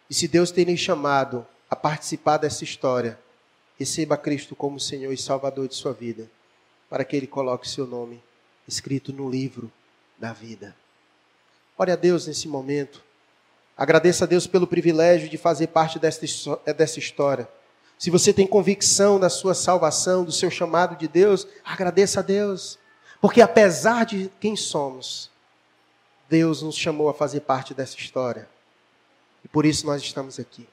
E 0.10 0.14
se 0.14 0.28
Deus 0.28 0.52
tem 0.52 0.66
lhe 0.66 0.78
chamado 0.78 1.46
a 1.70 1.76
participar 1.76 2.38
dessa 2.38 2.64
história, 2.64 3.20
receba 3.78 4.18
Cristo 4.18 4.56
como 4.56 4.80
Senhor 4.80 5.12
e 5.12 5.18
Salvador 5.18 5.68
de 5.68 5.76
sua 5.76 5.94
vida 5.94 6.30
para 6.90 7.06
que 7.06 7.16
Ele 7.16 7.28
coloque 7.28 7.70
seu 7.70 7.86
nome 7.86 8.22
escrito 8.68 9.14
no 9.14 9.30
livro 9.30 9.72
da 10.18 10.34
vida. 10.34 10.76
Ore 11.78 11.92
a 11.92 11.96
Deus 11.96 12.28
nesse 12.28 12.48
momento. 12.48 13.04
Agradeça 13.78 14.26
a 14.26 14.28
Deus 14.28 14.48
pelo 14.48 14.68
privilégio 14.68 15.30
de 15.30 15.38
fazer 15.38 15.68
parte 15.68 16.00
dessa 16.00 17.00
história. 17.00 17.48
Se 17.98 18.10
você 18.10 18.34
tem 18.34 18.48
convicção 18.48 19.20
da 19.20 19.30
sua 19.30 19.54
salvação, 19.54 20.26
do 20.26 20.32
seu 20.32 20.50
chamado 20.50 20.98
de 20.98 21.08
Deus, 21.08 21.48
agradeça 21.64 22.20
a 22.20 22.24
Deus. 22.24 22.78
Porque 23.22 23.42
apesar 23.42 24.06
de 24.06 24.32
quem 24.40 24.56
somos, 24.56 25.30
Deus 26.30 26.62
nos 26.62 26.76
chamou 26.76 27.10
a 27.10 27.14
fazer 27.14 27.42
parte 27.42 27.74
dessa 27.74 27.98
história. 27.98 28.48
E 29.44 29.48
por 29.48 29.66
isso 29.66 29.86
nós 29.86 30.02
estamos 30.02 30.40
aqui. 30.40 30.68